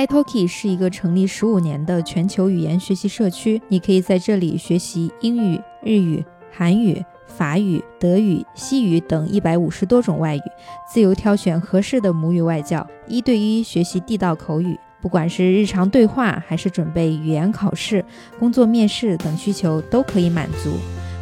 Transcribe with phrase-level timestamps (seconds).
[0.00, 10.42] iTalki 是一个成立十五年的全球语言学习社区，你可以在这里学习英语、日语、韩语、法语、德语、西语等一百五十多种外语，
[10.90, 14.74] 自由挑选合适的母语外教，一对一学习地道口语。
[15.02, 18.02] 不管是日常对话，还是准备语言考试、
[18.38, 20.70] 工作面试等需求，都可以满足。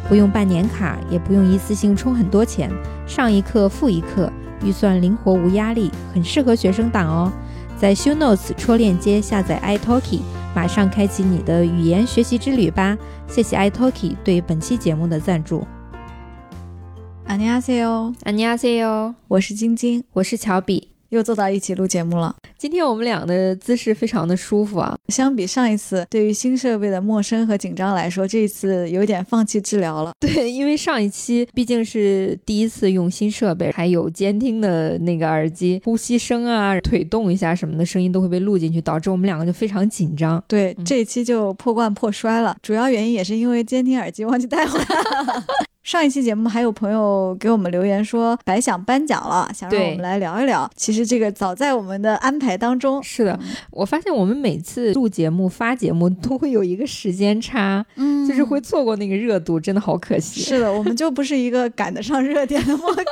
[0.07, 2.71] 不用办年卡，也不用一次性充很多钱，
[3.05, 4.31] 上一课付一课，
[4.63, 7.29] 预算灵活无压力，很适合学生党哦。
[7.78, 10.20] 在 Show Notes 戳链接下载 iTalki，
[10.54, 12.96] 马上开启你的语言学习之旅吧！
[13.28, 15.66] 谢谢 iTalki 对本期节目的赞助。
[17.26, 20.87] 안녕하세 요， 안녕하세 요， 我是晶晶，我是乔比。
[21.09, 22.35] 又坐到一起录节目了。
[22.57, 24.95] 今天我们俩的姿势非常的舒服啊。
[25.07, 30.11] 相比上一次对于新设备的陌生和紧张来说，这一次有点放弃治疗了。
[30.19, 40.43] 对，因为上一期毕竟是第一次用新设备，还有监听的那个耳机，呼吸声啊、腿动一下什么的声音都会被录进去，导致我们两个就非常紧张。
[40.47, 42.55] 对，这一期就破罐破摔了。
[42.61, 45.45] 主要原因也是因为监听耳机忘记带回来了。
[45.83, 50.69] 上一期节目还有朋友给我们留言说白想颁奖了，想让我们来聊一聊。
[50.75, 53.01] 其实这个早在我们的安排当中。
[53.01, 53.39] 是的，
[53.71, 60.41] 我发现我们每次录节目、发节目都会有一个时间差，嗯，就是会错过那个热度，真的好可惜。
[60.41, 63.03] 是的，我们就不是一个赶得上热点的播客，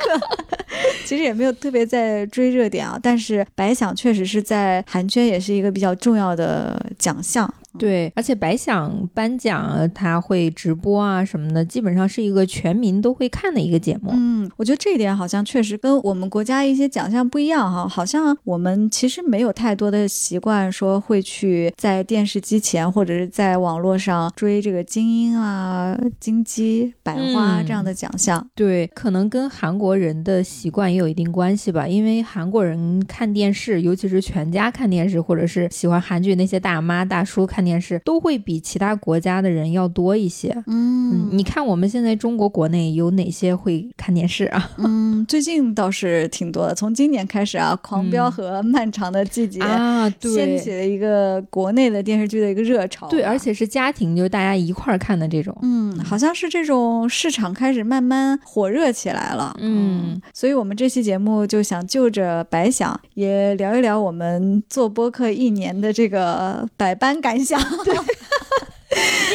[1.04, 2.98] 其实也没有特别在追热点啊。
[3.02, 7.52] 但是白想确实是在韩圈也是一个比较重要的奖项。
[7.78, 14.10] 对，而且白想颁奖，他会直播啊什么的，基本上是一个全民都会看的一个节目。
[14.14, 28.44] 嗯，我觉得这一点好像确实跟我们国家一些奖项不一样哈，好像我们其实没有太多的习惯说会去在电视机前或者是在网络上追这个精英啊、金鸡、百花这样的奖项。
[28.54, 37.57] 对，可能跟韩国人的习惯也有一定关系吧，因为韩国人看电视，尤其是全家看电视，或者是喜欢韩剧那些大妈大叔看。
[37.64, 40.56] 电视都会比其他国家的人要多一些。
[40.66, 44.70] 嗯，你看我们现在中国国内有哪些会看电视啊？
[44.78, 46.74] 嗯，最近倒是挺多的。
[46.74, 53.08] 从今年开始啊，《狂飙》和《漫长的季节》啊，掀起了一个国内的电视剧的一个热潮。
[53.08, 55.56] 对，而且是家庭，就是大家一块儿看的这种。
[55.62, 59.56] 嗯，好像是这种市场开始慢慢火热起来了。
[59.60, 67.84] 嗯，所以我们这期节目就想就着白想也聊一聊我们做播客一年的这个百般感想。
[67.84, 67.96] 对。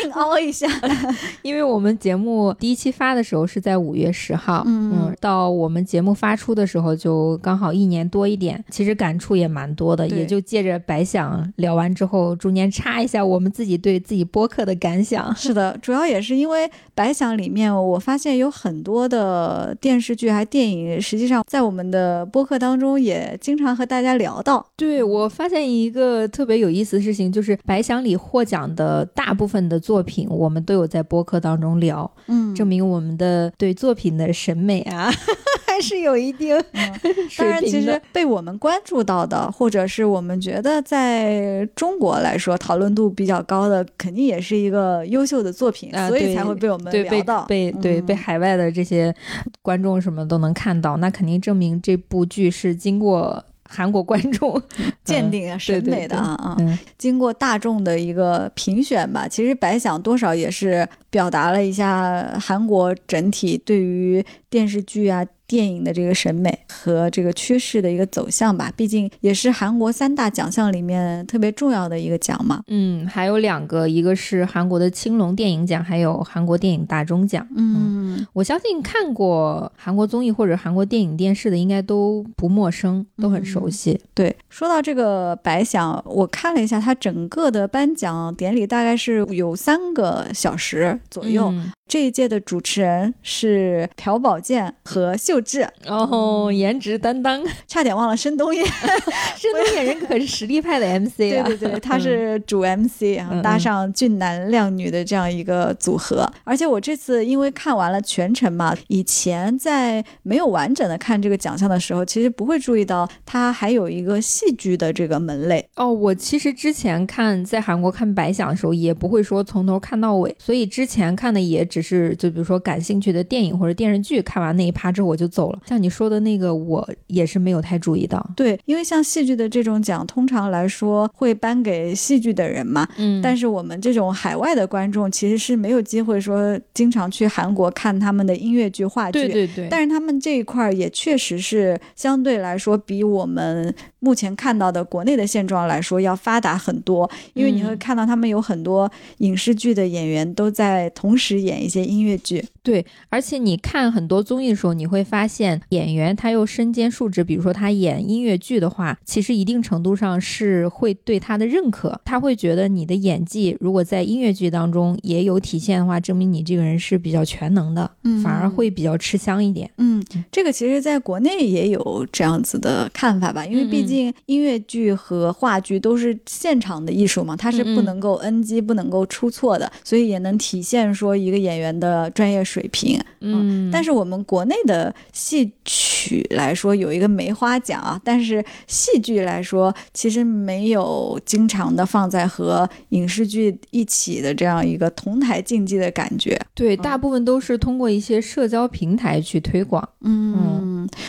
[0.03, 0.67] 硬凹一下，
[1.41, 15.33] 因为我们节目第一期发的时候是在五月十号，嗯，到我们节目发出的时候就刚好一年多一点，其实感触也蛮多的，也就借着白想聊完之后，中间插一下我们自己对自己播客的感想。
[15.35, 24.65] 是的，主要也是因为白想里面，我发现有很多的电视剧还电影，实际上在我们的播客当中也经常和大家聊到。
[24.75, 29.52] 对我发现一个特别有意思的事情，就是白想里获奖的大部分。
[29.53, 35.11] 部分的作品，我们都有在播客当中聊，嗯，证明我们的对作品的审美啊，
[35.67, 36.59] 还是有一定。
[37.37, 49.15] 当然，其实被我们关注到的，或者是我们觉得在中国来说讨论度比较高的，肯定也是一个优秀的作品，所以才会被我们聊到，被对被海外的这些
[49.61, 53.45] 观众什么都能看到，那肯定证明这部剧是经过。
[53.73, 54.61] 韩国观众
[55.03, 56.57] 鉴定啊审美的啊啊，
[56.97, 65.25] 经过大众的一个评选吧，其实白想多少也是表达了一下韩国整体对于电视剧啊。
[65.45, 72.63] 电影的这个审美和这个趋势的一个走向吧，毕竟也是韩国三大奖项里面特别重要的一个奖嘛。
[72.67, 77.47] 嗯，还有两个，一个是韩国的青龙电影奖，还有韩国电影大钟奖。
[77.55, 77.92] 嗯，
[78.33, 83.99] 我相信看过韩国综艺或者韩国电影电视的，应该都不陌生，都很熟悉。
[84.13, 91.53] 对，说到这个白想，我看了一下，它整个的颁奖典礼大概是有三个小时左右。
[91.87, 98.63] 这一届的主持人是朴宝剑和秀智，哦，颜值担当， 差点忘了申东烨，
[99.37, 106.27] 申东烨人可是实力派的 MC 啊，对对对，他是主 MC 啊，搭上俊男靓女的这样一个组合。
[106.45, 115.63] 而且我这次因为看完了全程嘛，以前在没有完整的看这个奖项的时候，其实不会注意到他还有一个戏剧的这个门类。
[115.75, 121.67] 哦，我其实之前看在韩国看白想的时候，也不会说从头看到尾，所以之前看的也。
[121.73, 125.59] 只是就比如说感兴趣的电影或者电视剧，看完那一趴之后我就走了。
[125.65, 128.23] 像你说的那个，我也是没有太注意到。
[128.35, 132.87] 对，因为像戏剧的这种奖，通常来说会颁给戏剧的人嘛。
[132.97, 133.19] 嗯。
[133.23, 139.13] 但是我们这种海外的观众其实是没有机会说经常去韩国看他们的音乐剧、话剧。
[139.13, 139.67] 对对对。
[139.71, 152.43] 但是他们这一块也确实是相对来说比我们目前看到的国内的现状来说要发达很多，因为你会看到他们有很多影视剧的演员都在同时演一些音乐剧。
[152.61, 169.69] 对，而且你看很多综艺的时候，你会发现演员他又身兼数职，比如说他演音乐剧的话，其实一定程度上是会对他的认可，他会觉得你的演技如果在音乐剧当中也有体现的话，证明你这个人是比较全能的，嗯反而会比较吃香一点。
[169.77, 170.01] 嗯，
[170.31, 182.43] 这个其实在国内也有这样子的看法吧，因为毕竟音乐剧和话剧都是现场的艺术嘛，它是不能够 NG、不能够出错的，所以也能体现说一个演员的专业。
[182.43, 196.37] 水平，嗯，但是我们国内的戏曲来说有一个梅花奖啊，但是戏剧来说其实没有经常的放在和影视剧一起的这样一个同台竞技的感觉。
[196.53, 199.87] 对，大部分都是通过一些社交平台去推广。
[200.01, 200.33] 嗯，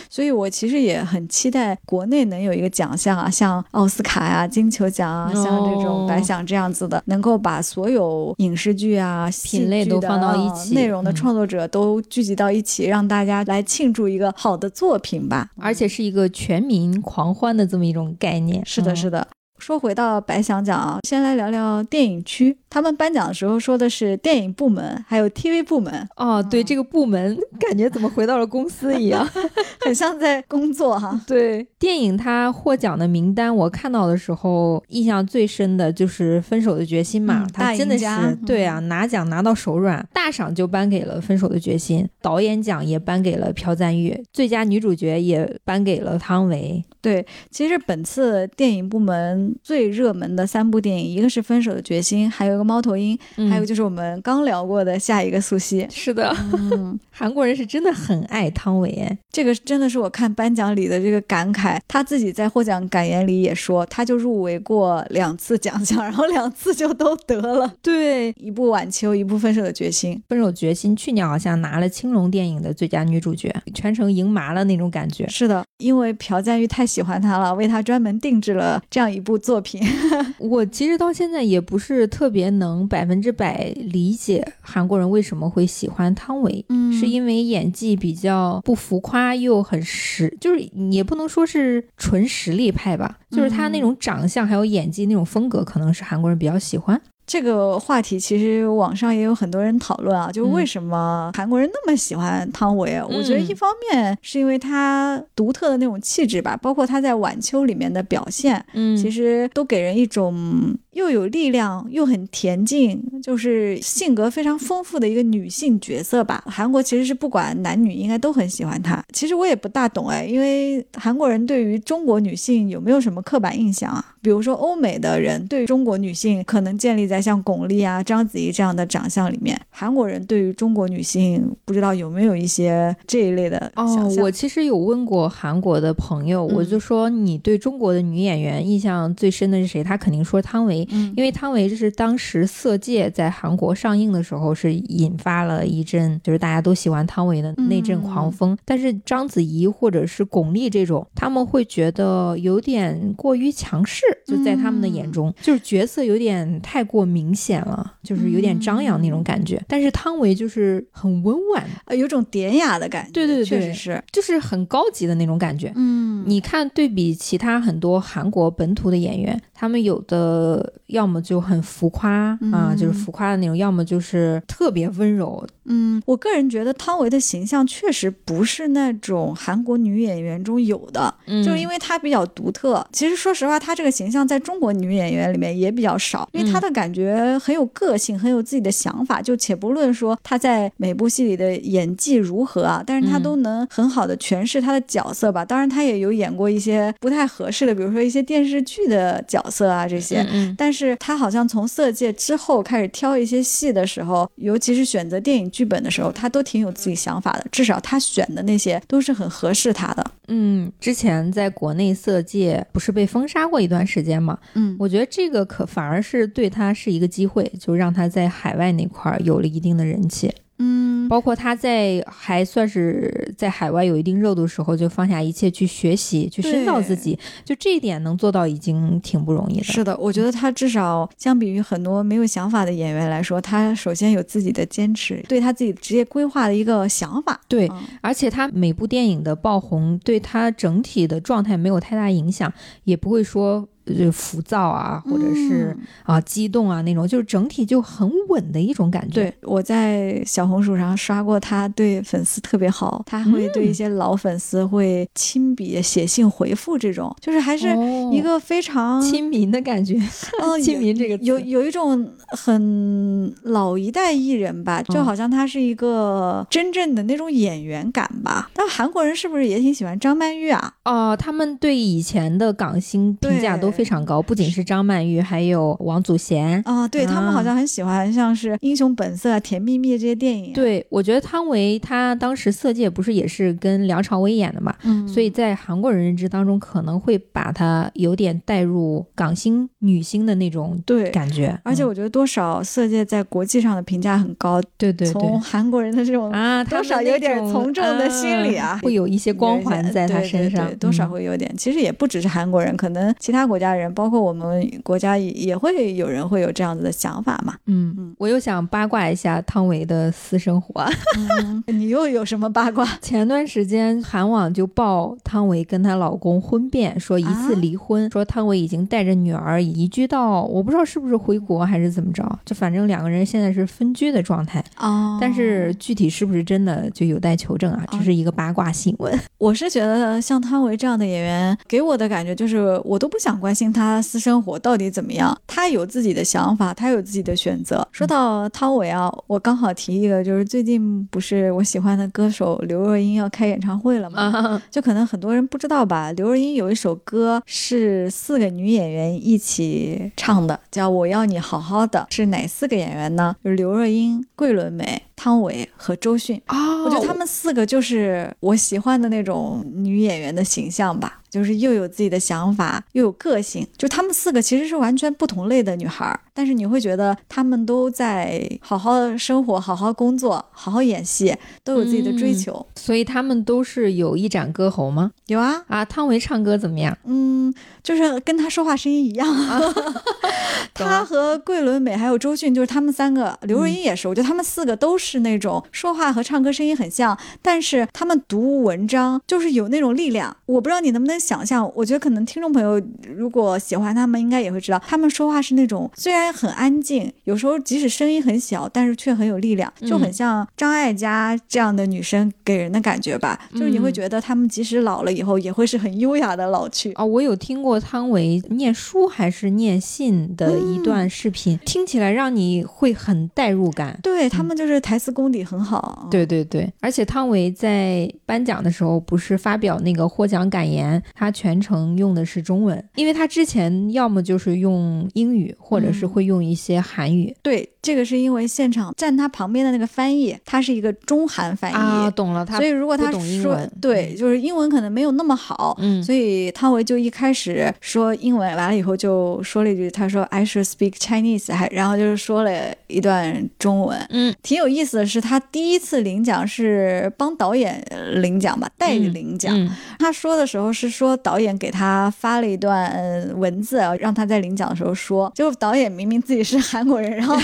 [0.09, 11.35] 所以我其实也很期待国内能有一个奖项啊，像奥斯卡呀、金球奖啊，像这种白想这样子的，能够把所有影视剧啊品类都放到一起，内容的创。
[11.35, 18.65] 作者都聚集到一起，让大家来庆祝一个好的作品吧，而且是一个全民狂欢的这么一种概念。
[18.65, 19.27] 是的，是的。
[19.65, 22.55] 说回到白想奖啊，先来聊聊电影区。
[22.69, 26.07] 他们颁奖的时候说的是电影部门，还有 TV 部门。
[26.17, 29.27] 哦，对，这个部门感觉怎么回到了公司一样，
[29.83, 31.19] 很像在工作哈。
[31.25, 38.05] 对，电影它获奖的名单，我看到的时候印象最深的就是《分手的决心》嘛，他真的是
[38.45, 40.07] 对啊，拿奖拿到手软。
[40.13, 46.85] 大赏就颁给了《分手的决心》，导演奖也颁给了朴赞玉，最佳女主角也颁给了汤唯。
[47.01, 53.17] 对，其实本次电影部门最热门的三部电影，一个是《分手的决心》，还有一个《猫头鹰》，
[53.49, 55.83] 还有就是我们刚聊过的《下一个苏西》。
[55.89, 56.35] 是的，
[57.11, 61.79] 韩国人是真的很爱汤唯哎，这个真的是我看颁奖礼的这个感慨。
[61.87, 67.71] 他自己在获奖感言里也说，他就入围过两次奖项，然后两次就都得了。
[67.81, 70.15] 对，一部《晚秋》，一部《分手的决心》。
[70.27, 75.27] 《分手决心》去年好像拿了青龙电影的最佳女主角，全程赢麻了那种感觉。
[75.27, 79.79] 是的，因为朴赞玉太喜欢她了，为她专门定制了这样一部作品。
[80.39, 90.59] 我其实到现在也不是特别能百分之百理解韩国人为什么会喜欢汤唯，嗯，是因为演技比较不浮夸又很实，就是
[90.89, 96.99] 也不能说是纯实力派吧，就是他那种长相还有演技那种风格，可能是韩国人比较喜欢。
[97.27, 103.01] 这个话题其实网上也有很多人讨论啊，就为什么韩国人那么喜欢汤唯？
[103.09, 110.77] 我觉得一方面是因为他独特的那种气质吧，包括他在《晚秋》里面的表现，嗯，其实都给人一种。
[110.95, 116.41] 又有力量又很恬静，就是性格非常丰富的一个女性角色吧。
[116.47, 119.03] 韩国其实是不管男女应该都很喜欢她。
[119.11, 124.15] 其实我也不大懂哎，因为韩国人对于中国女性有没有什么刻板印象啊？
[124.21, 133.85] 比如说欧美的人对中国女性可能建立在像巩俐啊、章子怡这样的长相里面，韩国人对于中国女性不知道有没有一些这一类的哦，
[134.19, 139.83] 我其实有问过韩国的朋友，我就说你对中国的女演员印象最深的是谁？
[139.83, 140.84] 他肯定说汤唯。
[141.15, 148.57] 因为汤唯就是当时《色戒》在韩国上映的时候，是引发了一阵就是大家都喜欢汤唯的那阵狂风。
[148.65, 159.63] 但是章子怡或者是巩俐这种，他们会觉得有点过于强势，就在他们的眼中，就是角色有点太过明显了，就是有点张扬那种感觉。
[159.67, 163.11] 但是汤唯就是很温婉，呃，有种典雅的感觉。
[163.11, 165.71] 对对对，确实是，就是很高级的那种感觉。
[165.75, 170.73] 嗯，你看对比其他很多韩国本土的演员，他们有的。
[170.87, 175.45] 要么就很浮夸啊，就是浮夸的那种；要么就是特别温柔。
[175.67, 181.11] 嗯，我个人觉得汤唯的形象确实不是那种韩国女演员中有的，
[181.43, 182.85] 就是因为她比较独特。
[182.91, 189.21] 其实说实话，她这个形象在中国女演员里面也比较少，因为她的感觉很有个性，很有自己的想法。
[189.21, 195.43] 就且不论说她在每部戏里的演技如何啊，但是她都能很好的诠释她的角色吧。
[195.43, 200.23] 当然，她也有演过一些不太合适的，比如说一些电视剧的角色啊这些。
[200.55, 205.45] 但是他好像从《色戒》之后开始挑一些戏的时候，尤其是选择电影。
[205.55, 210.05] 剧本的时候，他都挺有自己想法的，至少他选的那些都是很合适他的。
[210.27, 214.37] 嗯，之前在国内色戒不是被封杀过一段时间吗？
[214.55, 220.33] 嗯，我觉得这个可反而是对他是一个机会，就让他在海外那块儿有了一定的人气。
[220.57, 229.63] 嗯包括他在还算是在海外有一定热度的时候，就放下一切去学习，去深造自己，就这一点能做到已经挺不容易的。
[229.63, 237.39] 是的，我觉得他至少相比于很多没有想法的演员来说，他首先有自己的坚持，对他自己职业规划的一个想法。
[237.47, 237.69] 对，
[238.01, 242.51] 而且他每部电影的爆红，对他整体的状态没有太大影响，
[242.83, 243.67] 也不会说。
[243.85, 249.13] 就浮躁啊，或者是啊激动啊那种，就是整体就很稳的一种感觉。
[249.13, 257.67] 对，我在小红书上刷过，他对粉丝特别好，他会对一些老粉丝会亲笔写信回复，这种就是还是
[258.11, 259.95] 一个非常亲民的感觉。
[260.41, 268.49] 哦，亲民这个有有一种很老一代艺人吧，就好像他是一个真正的那种演员感吧。
[268.55, 270.73] 但韩国人是不是也挺喜欢张曼玉啊？
[270.85, 273.71] 哦，他们对以前的港星评价都。
[273.75, 280.53] 非常高，不仅是张曼玉，还有王祖贤啊，对他们好像很喜欢，像是《英雄本色》《甜蜜蜜》这些电影。
[280.53, 291.59] 对，我觉得汤唯她当时《色戒》不是也是跟梁朝伟演的嘛，嗯，所以在韩国人认知当中，可能会把她有点带入港星女星的那种对感觉。
[291.63, 301.53] 而且我觉得多少《色戒》在国际上的评价很高，对对对，从韩国人的这种啊， 多少有点从众的心理啊，会有一些光环在他身上，多少会有点。
[301.57, 303.65] 其实也不只是韩国人，可能其他国家。
[303.75, 307.55] 人，包括我们国家也也会有人会有这样子的想法嘛？
[307.65, 310.85] 嗯嗯，我又想八卦一下汤唯的私生活。
[311.67, 312.87] 你又有什么八卦？
[313.05, 324.59] 前段时间韩网就报汤唯跟她老公婚变，说疑似离婚，说汤唯已经带着女儿移居到，我不知道是不是回国还是怎么着，就反正两个人现在是分居的状态。
[324.79, 327.85] 哦，但是具体是不是真的就有待求证啊？
[327.91, 329.15] 这是一个八卦新闻。
[329.37, 333.53] 我是觉得像汤唯这样的演员，给我的感觉就是我都不想关。
[333.53, 335.37] 心她私生活到底怎么样？
[335.45, 337.87] 她有自己的想法，她有自己的选择。
[337.91, 344.61] 说到汤唯啊，我刚好提一个，就是最近不是我喜欢的歌手刘若英要开演唱会了嘛？
[344.71, 346.11] 就可能很多人不知道吧。
[346.13, 353.35] 刘若英有一首歌是四个女演员一起唱的，叫《我要你好好的》，是哪四个演员呢？
[353.43, 355.03] 就是刘若英、桂纶镁。
[355.15, 363.65] 汤唯和周迅啊，我觉得他们四个就是我喜欢的那种女演员的形象吧，就是又有自己的想法，又有个性。
[363.77, 372.65] 就他们四个其实是完全不同类的女孩，但是你会觉得她们都在好好生活、好好工作、好好演戏，都有自己的追求。
[372.75, 375.11] 所以他们都是有一展歌喉吗？
[375.27, 375.85] 有啊啊！
[375.85, 376.95] 汤唯唱歌怎么样？
[377.05, 379.27] 嗯，就是跟她说话声音一样。
[380.73, 384.07] 她和桂纶镁还有周迅，就是他们三个，刘若英也是。
[384.09, 385.04] 我觉得他们四个都是。
[385.05, 390.35] 是那种说话和唱歌声音很像，但是他们读文章就是有那种力量。
[390.47, 392.81] 我不知道你能不能想象，我觉得可能听众朋友
[393.15, 403.39] 如果喜欢他们，应该也会知道，他们说话是那种虽然很安静，有时候即使声音很小，但是却很有力量，就很像张艾嘉这样的女生给人的感觉吧。
[403.53, 407.05] 就是你会觉得他们即使老了以后，也会是很优雅的老去啊。
[407.05, 413.99] 我有听过汤唯念书还是念信的一段视频，听起来让你会很代入感。
[414.01, 414.94] 对他们就是台。
[414.95, 427.35] 台词功底很好，对对对，而且汤唯在颁奖的时候不是发表那个获奖感言，他全程用的是中文，因为他之前要么就是用英语，或者是会用一些韩语。
[427.41, 432.45] 对，这个是因为现场站他旁边的那个翻译，他是一个中韩翻译啊，懂了。
[432.45, 444.84] 他所以如果他说对，就是英文可能没有那么好，嗯，所以汤唯就一开始说英文，完了以后就说了一句，他说 I should speak Chinese，还然后就是说了一段中文，嗯，挺有意思。
[444.85, 447.83] 意思是他第一次领奖是帮导演
[448.21, 449.51] 领奖吧，代领奖。
[449.97, 455.31] 他说的时候是说导演给他发了一段文字，让他在领奖的时候说。
[455.33, 457.35] 就导演明明自己是韩国人，然后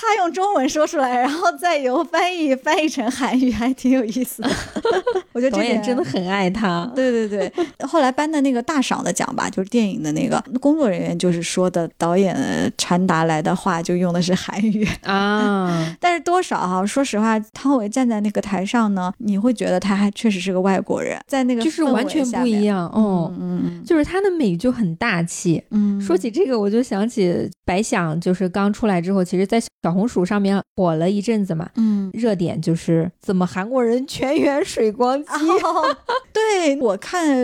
[0.00, 4.50] 他用中文说出来，然后再由翻译翻译成韩语，还挺有意思的。
[5.32, 6.90] 我觉得导演真的很爱他。
[6.94, 7.52] 对对对，
[7.86, 16.86] 后来颁的那个大赏的奖吧，就是电影的那个工作人员就是说的，导演传达来的话就用的是韩语 啊， 但是多少哈。
[16.86, 25.62] 说实话，汤唯站在那个台上呢，你会觉得他还确实是个外国人，在那个就是完全不一样哦，嗯，就是他的美就很大气。
[25.70, 35.28] 嗯，说起这个，我就想起白想，就是刚出来之后，其实在小红薯上面火了一阵子嘛，嗯，热点就是怎么韩国人全员水光肌
[36.32, 37.36] 对我看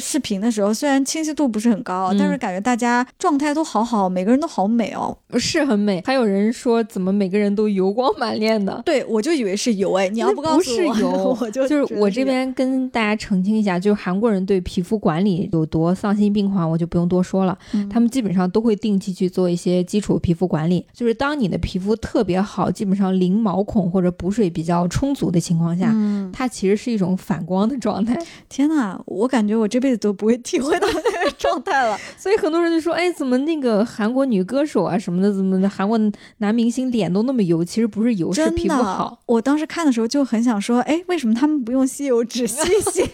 [0.00, 6.02] 视频的时候，虽然清晰度不是很高，但是感觉大家状态都好好，每个人都好美哦，是很美。
[6.04, 8.82] 还有人说怎么每个人都油光满面的？
[8.84, 17.56] 对我就以为是油哎，你要不告诉 我是油，我就就是我这边跟大家澄清一下，就是韩国人对皮肤管理有多丧心病狂，我就不用多说了。
[17.90, 25.94] 他们基本上都会定期去做一些基础皮肤管理，就是当你的皮肤特别好，基本上零毛孔或者补水比较充足的情况下，
[26.32, 28.18] 它其实是一种反光的状态。
[28.48, 31.98] 天哪，我感觉我这辈子都不会体会到 那个状态了。
[32.16, 35.98] 所以很多人就说，哎，怎么那个韩国女歌手啊什么的，怎么的，韩国
[36.38, 37.64] 男明星脸都那么油？
[37.64, 39.18] 其实不是油，是皮肤好。
[39.26, 42.56] 我当时看的时候就很想说，哎，为什么他们不用吸油纸吸
[42.90, 43.08] 吸？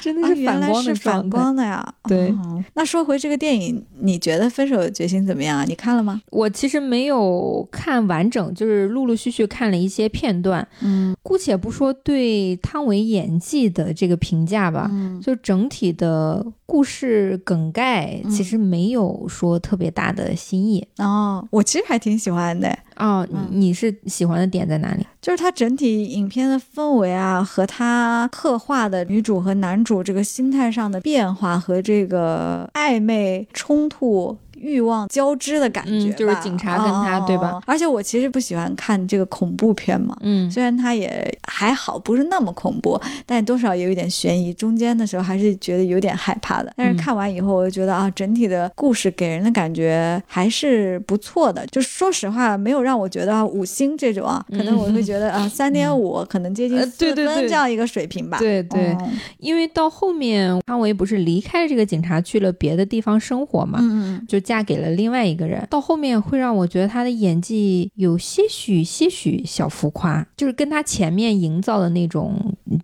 [0.00, 1.94] 真的是反光的反光的呀。
[2.04, 2.34] 对，
[2.74, 5.64] 那说回这个电影，你觉得《分手的决心》怎么样啊？
[5.64, 6.20] 你看了吗？
[6.30, 10.66] 我其实没有看完整，就是陆陆续续看了一些片段。
[10.80, 14.90] 嗯，姑且不说对汤唯演技的这个评价吧，
[15.22, 20.86] 就整体的故事梗概，其实没有说特别大的新意。
[20.98, 22.76] 哦，我其实还挺喜欢的。
[22.96, 25.06] 哦，你是喜欢的点在哪里？
[25.20, 34.36] 就是它整体影片的氛围啊，和它刻画的女主和男主这个心态上的变化和这个暧昧冲突。
[34.60, 37.60] 欲望交织的感觉，就是警察跟他，对吧？
[37.66, 44.52] 而且我其实不喜欢看这个恐怖片嘛，嗯，虽然它也还好，不是那么恐怖，但多少有一点悬疑。
[44.52, 46.72] 中间的时候还是觉得有点害怕的。
[46.76, 51.64] 但是看完以后，我就觉得啊，整体的故事给人的感觉还是不错的。
[51.66, 58.38] 就说实话，没有让我觉得五星这种啊，可能我会觉得啊， 三点五，可能接近四分这样一个水平吧。
[58.38, 58.96] 对对，
[59.38, 64.40] 因为到后面汤唯不是离开这个警察去了别的地方生活嘛，嗯嗯，就。
[64.48, 72.34] 嫁给了另外一个人，到后面会让我觉得他的演技有些许些许小浮夸，就是跟他前面营造的那种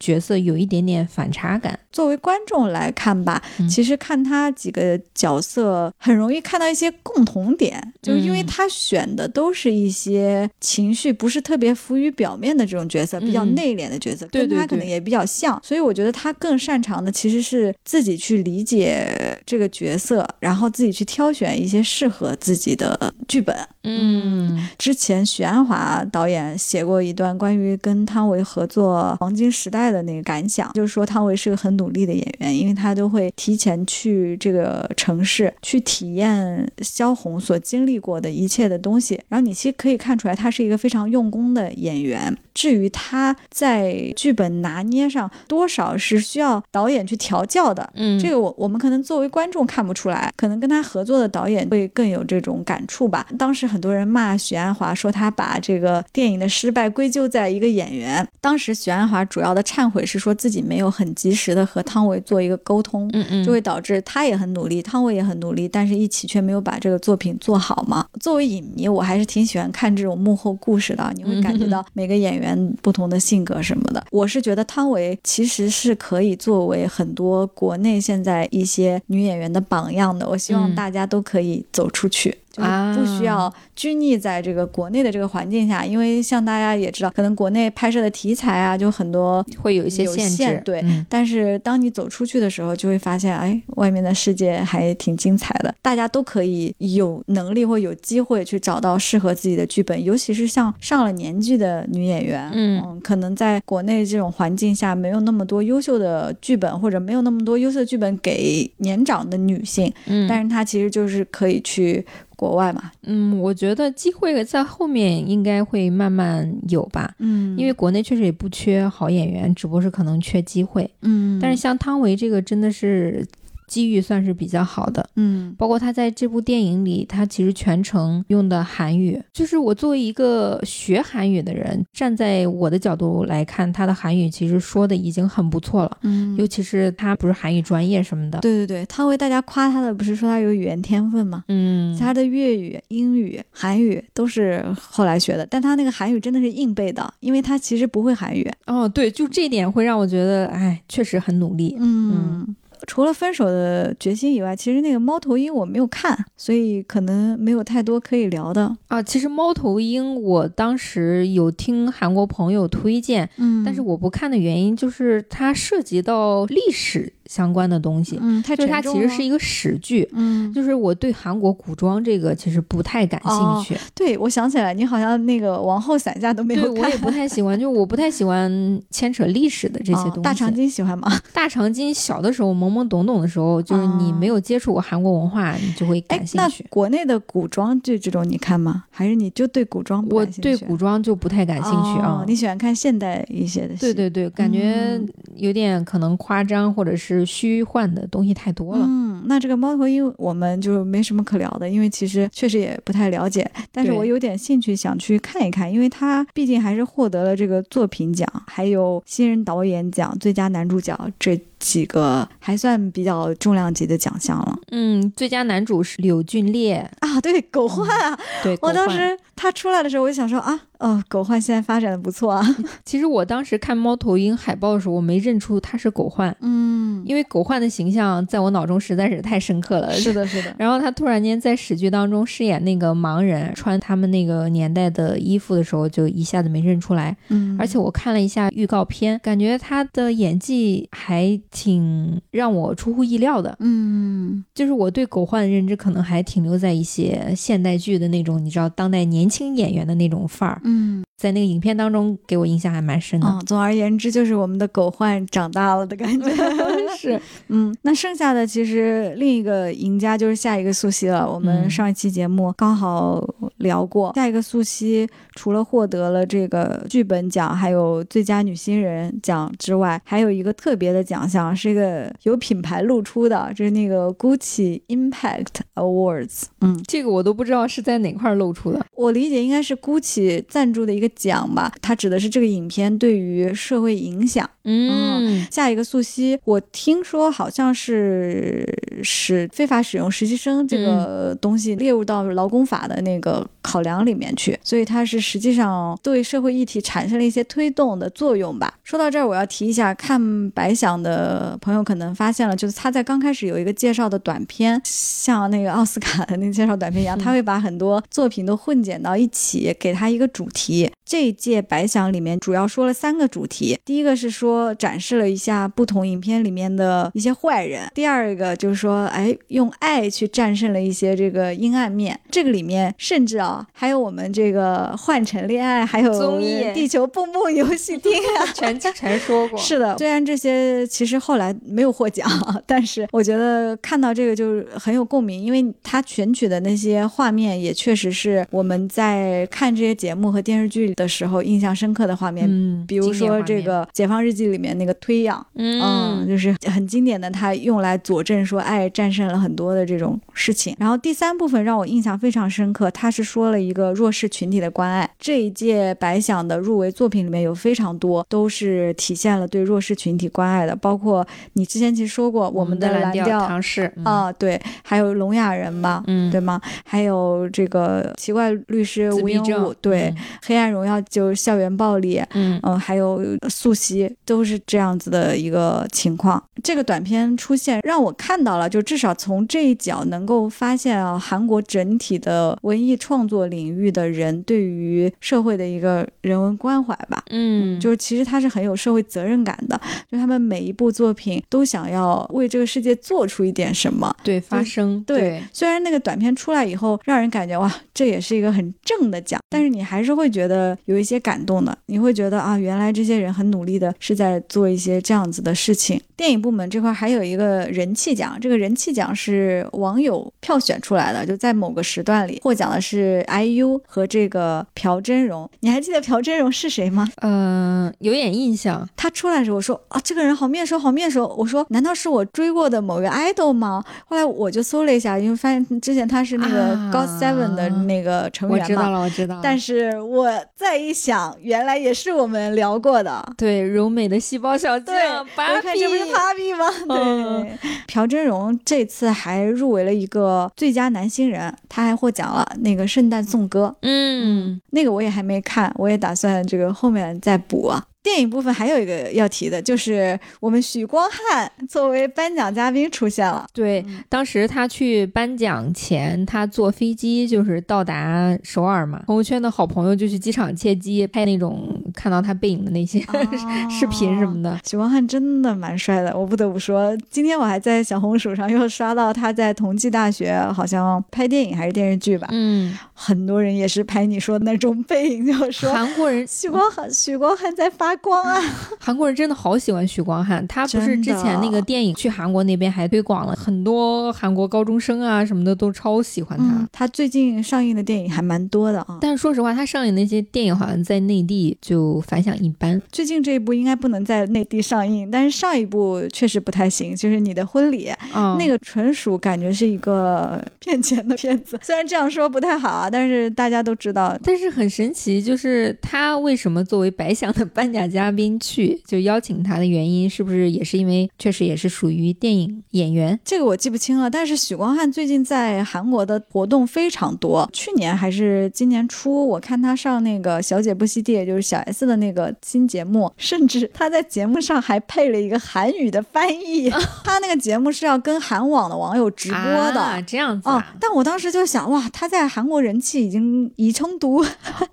[0.05, 1.79] 角色有一点点反差感。
[1.91, 21.55] 作为观众来看吧，其实看他几个角色很容易看到一些共同点，就是因为他选的都是一些情绪不是特别浮于表面的这种角色，比较内敛的角色，跟他可能也比较像，所以我觉得他更擅长的其实是自己去理解这个角色，然后自己去挑选。
[21.55, 23.57] 一些适合自己的剧本。
[23.85, 39.21] 嗯，之前许鞍华导演写过一段关于跟汤唯合作《黄金时代》的那个感想，就是说汤唯是个很努力的演员，因为他都会提前去这个城市去体验萧红所经历过的一切的东西。
[39.29, 42.37] 然后你其实可以看出来，他是一个非常用功的演员。
[42.55, 53.27] 至于他在剧本拿捏上多少是需要导演去调教的，嗯，这个我我们可能作为观众看不出来，可能跟他合作的导演会更有这种感触吧。
[53.37, 58.25] 当时很多人骂许鞍华，说他把这个电影的失败归咎在一个演员。
[58.41, 68.07] 当时许鞍华主要的忏悔是说自己没有很及时的和汤唯做一个沟通，嗯嗯，就会导致他也很努力，汤唯也很努力，但是一起却没有把这个作品做好嘛。
[68.21, 72.55] 作为影迷，我还是挺喜欢看这种幕后故事的，你会感觉到每个演员。
[72.83, 80.29] 不同的性格什么的，我是觉得汤唯其实是可以作为很多国内现在一些女演员的榜样的。
[80.29, 82.37] 我希望大家都可以走出去。
[82.55, 90.63] 就是不需要拘泥在这个国内的这个环境下，因为像大家也知道，可能国内拍摄的题材啊，就很多会有一些限制。
[90.65, 95.75] 对，但是当你走出去的时候，就会发现，哎，外面的世界还挺精彩的。
[95.83, 112.05] 大家都可以有能力或有机会去找到适合自己的剧本，尤其是像上了年纪的女演员，嗯，可能在国内这种环境下，没有那么多优秀的剧本，或者没有那么多优秀的剧本给年长的女性，嗯，但是她其实就是可以去。
[112.37, 123.27] 国外嘛，嗯，我觉得机会在后面应该会慢慢有吧，嗯，因为国内确实也不缺好演员，只不过是可能缺机会，嗯，但是像汤唯这个真的是。
[123.67, 141.45] 机遇算是比较好的，嗯，包括他在这部电影里，他其实全程用的韩语，就是我作为一个学韩语的人，站在我的角度来看，他的韩语其实说的已经很不错了，嗯，尤其是他不是韩语专业什么的，对对对，他为大家夸他的不是说他有语言天分吗？
[141.49, 148.51] 嗯，他的粤语、英语、韩语都是后来学的，但他那个韩语真的是硬背的，因为他其实不会韩语。
[148.67, 152.55] 哦，对，就这点会让我觉得，哎，确实很努力，嗯。
[152.87, 159.03] 除了分手的决心以外，其实那个猫头鹰我没有看，所以可能没有太多可以聊的啊。
[159.03, 168.17] 其实猫头鹰我当时有听韩国朋友推荐，嗯，但是我不看的原因就是它涉及到历史相关的东西。
[168.23, 170.09] 嗯，就是它其实是一个史剧。
[170.13, 173.77] 嗯，就是我对韩国古装这个其实不太感兴趣。
[173.93, 176.85] 对，我想起来，你好像那个王后伞下都没有看。
[176.85, 180.21] 我也不太喜欢，就我不太喜欢牵扯历史的这些东西。
[180.23, 181.11] 大长今喜欢吗？
[181.35, 186.63] 大长今小的时候懵懵懂懂的时候，就是你没有接触过韩国文化，你就会感兴趣。
[186.63, 188.85] 那国内的古装剧这种你看吗？
[188.91, 190.07] 还是你就对古装？
[190.11, 192.23] 我对古装就不太感兴趣啊。
[192.27, 193.75] 你喜欢看现代一些的？
[193.81, 195.01] 对对对，感觉
[195.37, 198.85] 有点可能夸张或者是虚幻的东西太多了。
[198.89, 203.51] 嗯，那这个猫头鹰我们就没什么可聊的，因为其实确实也不太了解。
[203.73, 211.41] 但是我有点兴趣想去看一看，因为它毕竟还是获得了这个作品奖，还有新人导演奖、最佳男主角这。
[211.65, 214.59] 几个还算比较重量级的奖项了。
[214.71, 220.61] 嗯，最佳男主是柳俊烈啊，对，狗焕啊，对，我当时他出来的时候，我就想说啊。
[220.81, 222.45] 哦，狗焕现在发展的不错啊。
[222.85, 226.37] 其实我当时看猫头鹰海报的时候，我没认出他是狗焕。
[226.41, 229.95] 嗯，因为狗焕的形象在我脑中实在是太深刻了。
[229.95, 230.55] 是的，是的。
[230.59, 237.17] 然后他突然间在史剧当中饰演那个盲人，穿他们那个年代的衣服的时候，就一下子没认出来。
[237.29, 243.57] 嗯，而且我看了一下预告片，感觉他的演技还挺让我出乎意料的。
[243.61, 250.61] 嗯，就是我对狗焕的认知可能还停留在一些现代剧的那种，你知道，当代年轻演员的那种范儿。
[250.65, 251.03] 嗯。
[251.17, 253.39] 在那个影片当中，给我印象还蛮深的。
[253.47, 256.29] 总而言之，就是我们的狗焕长大了的感觉。
[256.99, 261.31] 是， 嗯，那剩下的其实另一个赢家就是下一个素汐了。
[261.31, 263.25] 我们上一期节目刚好
[263.59, 276.45] 聊过，下一个素汐除了获得了这个剧本奖，还有最佳女新人奖之外，还有一个特别的奖项，是一个有品牌露出的，就是那个 Gucci Impact Awards。
[276.61, 278.85] 嗯，这个我都不知道是在哪块露出的。
[278.97, 281.04] 我理解应该是 Gucci 赞助的一个。
[281.11, 284.49] 奖吧，它指的是这个影片对于社会影响。
[284.65, 288.67] 嗯，下一个素汐，我听说好像是
[289.03, 298.73] 使非法使用实习生这个东西列入到劳工法的那个考量里面去，所以它是实际上对社会议题产生了一些推动的作用吧。
[298.83, 310.91] 说到这儿，我要提一下，看白想的朋友可能发现了，就是他在刚开始有一个介绍的短片，像那个奥斯卡的那个介绍短片一样，他会把很多作品都混剪到一起，给他一个主题。
[311.05, 322.19] 这一届白想里面主要说了三个主题，第一个是说展示了一下不同影片里面的一些坏人，第二个就是说，哎，用爱去战胜了一些这个阴暗面。
[322.31, 329.59] 这个里面甚至啊，还有我们这个幻城恋爱，还有综艺地球蹦蹦游戏厅啊， 全 全说过。
[329.59, 332.27] 是的，虽然这些其实后来没有获奖，
[332.67, 340.94] 但是我觉得看到这个就是很有共鸣，因为他选取的那些画面也确实是我们在看这些节目和电视剧里。
[340.95, 350.77] 的时候印象深刻的画面，嗯，比如说这个《解放日记》里面那个推仰，嗯，就是很经典的，他用来佐证说爱战胜了很多的这种事情。
[350.79, 355.09] 然后第三部分让我印象非常深刻，他是说了一个弱势群体的关爱。
[355.19, 366.61] 这一届白想的入围作品里面有非常多都是体现了对弱势群体关爱的，包括你之前其实说过我们的蓝调唐氏啊，对，还有聋哑人嘛，嗯，对吗？
[366.85, 371.01] 还有这个奇怪律师吴英武，对，黑暗荣耀。
[371.11, 376.43] 就是校园暴力，嗯嗯，还有素汐，都是这样子的一个情况。
[376.63, 387.23] 这个短片出现，让我看到了，就至少从这一角能够发现啊，韩国整体的文艺创作领域的人对于社会的一个人文关怀吧。
[387.31, 389.79] 嗯，就是其实他是很有社会责任感的，
[390.11, 395.03] 就他们每一部作品都想要为这个世界做出一点什么，对，发声。
[395.05, 400.74] 对，虽然那个短片出来以后，让人感觉哇，这也是一个很正的奖，但是你还是会觉得。
[400.87, 406.01] 有一些感动的，你会觉得啊，原来这些人很努力的是在做一些这样子的事情。
[406.17, 415.51] 电影部门这块还有一个人气奖，这个人气奖是网友票选出来的，就在某个时段里获奖的是 IU 和这个朴真荣。
[415.61, 417.09] 你还记得朴真荣是谁吗？
[417.23, 418.89] 嗯，有点印象。
[418.95, 421.27] 他出来的时候，我说啊，这个人好面熟，好面熟。
[421.37, 423.83] 我说，难道是我追过的某个 idol 吗？
[424.07, 428.65] 后来我就搜了一下，因为发现之前他是那个 God Seven 的那个成员嘛。
[428.65, 429.41] 我知道了，我知道。
[429.43, 430.31] 但是我
[430.65, 433.23] 再一想，原来也是我们聊过的。
[433.37, 434.97] 对，柔美的细胞小将，
[435.37, 435.69] 芭比。
[435.69, 436.65] Papi 吗？
[436.89, 443.77] 对，朴真荣这次还入围了一个最佳男新人，他还获奖了那个《圣诞颂歌》。
[443.83, 447.85] 嗯，那个我也还没看，我也打算这个后面再补啊。
[448.05, 453.47] 电影部分还有一个要提的，就是我们许光汉作为颁奖嘉宾出现了。
[453.53, 463.01] 对，当时他去颁奖前，他坐飞机就是到达首尔嘛，朋友圈的好朋友就去机场接机，拍那种看到他背影的那些
[463.71, 464.59] 视频什么的。
[464.65, 466.97] 许光汉真的蛮帅的，我不得不说。
[467.11, 472.29] 今天我还在小红书上又刷到他在同济大学好像拍电影还是电视剧吧。
[472.31, 478.41] 嗯，很多人也是拍你说的那种背影，就说韩国人许光汉，许光汉在发光啊。
[478.79, 486.69] 韩国人真的好喜欢许光汉，他不是之前那个电影去韩国那边还推广了很多韩国高中生啊什么的都超喜欢他。
[486.73, 492.81] 他最近上映的电影还蛮多的啊，但是说实话，他上映那些电影好像在内地就反响一般。
[492.91, 497.91] 最近这一部应该不能在内地上映，但是上一部确实不太行，就是你的婚礼，
[498.39, 501.59] 那个纯属感觉是一个骗钱的片子。
[501.63, 504.19] 虽然这样说不太好啊，但是大家都知道。
[504.23, 513.19] 但是很神奇，就是他为什么作为白想的颁奖嘉宾去，就邀请他的原因，是不是也是因为确实也是属于电影演员？
[513.25, 514.11] 这个我记不清了。
[514.11, 526.71] 但是许光汉最近在韩国的活动非常多，去年还是今年初，我看他上那个《小姐不吸地》，就是小 S 的那个新节目，甚至他在节目上还配了一个韩语的翻译。
[527.03, 529.41] 他那个节目是要跟韩网的网友直播
[529.73, 530.75] 的，这样子啊。
[530.81, 534.25] 但我当时就想，哇，他在韩国人气已经已成毒。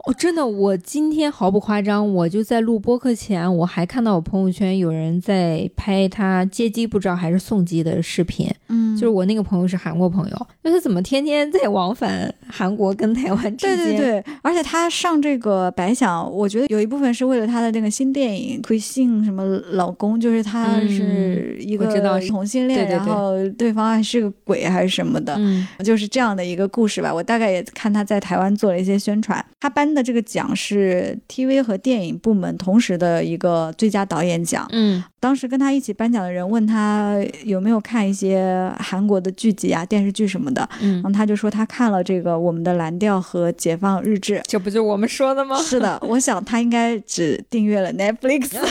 [0.05, 8.47] 哦，真的，我今天毫不夸张，我就在录播客前，我还看到我朋友圈有人在拍他接机不知道还是送机的视频。
[8.67, 13.77] 嗯，就是我那个朋友是韩国朋友，那他怎么天天在往返韩国跟台湾之间？
[13.77, 21.85] 对对对，而且他上这个白想，我觉得有一部分是为了他的那个新电影，会信什么老公，就是他是一个
[22.27, 25.39] 同性恋，然后对方还是个鬼还是什么的，
[25.83, 27.13] 就是这样的一个故事吧。
[27.13, 29.43] 我大概也看他在台湾做了一些宣传。
[29.59, 34.67] 他颁的这个奖是 TV 和电影部门同时的一个最佳导演奖。
[34.71, 38.69] 嗯，当时跟他一起颁奖的人问他有没有看一些。
[38.81, 45.55] 韩国的剧集啊、电视剧什么的，嗯，然后他就说他看了这个《我们的蓝调》和《解放日志》，这不就我们说的吗？
[45.61, 48.49] 是的，我想他应该只订阅了 Netflix。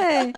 [0.01, 0.33] 对，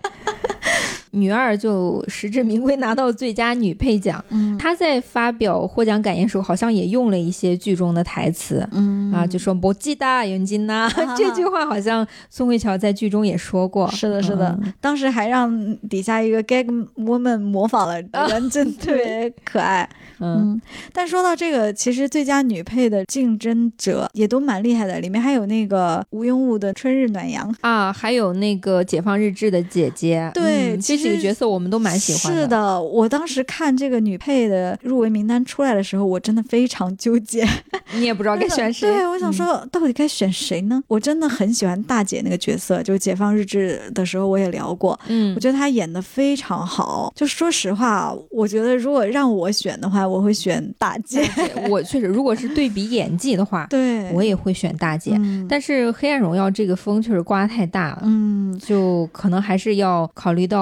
[1.11, 4.23] 女二就实至名归拿到最佳女配奖。
[4.29, 13.90] 嗯，她在发表获奖感言时候，好像也用了一些剧中的台词，嗯啊，就说“不记得永金 呐” 这句话，好像宋慧乔在剧中也说过。
[13.90, 19.88] 是的，是的，当时还让底下一个 gag woman 模仿了，人真特别 可爱。
[20.20, 20.60] 嗯，
[20.92, 30.30] 但说到这个，其实最佳女配的竞争者也都蛮厉害的，里面还有那个吴庸武的《春日暖阳》啊，还有那个《解放日志》的姐姐。
[30.34, 32.42] 对，这几个角色我们都蛮喜欢的。
[32.42, 37.46] 是的，我当时看这个女配的入围名单出来的时候，我真的非常纠结。
[37.94, 38.90] 你也不知道该选谁？
[38.90, 40.82] 对，我想说，到底该选谁呢？
[40.88, 47.12] 我真的很喜欢大姐那个角色，就是《解放日志》的时候我也聊过，嗯，我觉得她演的非常好。
[47.16, 50.00] 就说实话，我觉得如果让我选的话。
[50.10, 51.22] 我会选大姐，
[51.68, 55.12] 我确实，如果是对比演技的话， 对我也会选大姐。
[55.48, 60.59] 但是《黑暗荣耀》这个风确实刮太大了，嗯，就可能还是要考虑到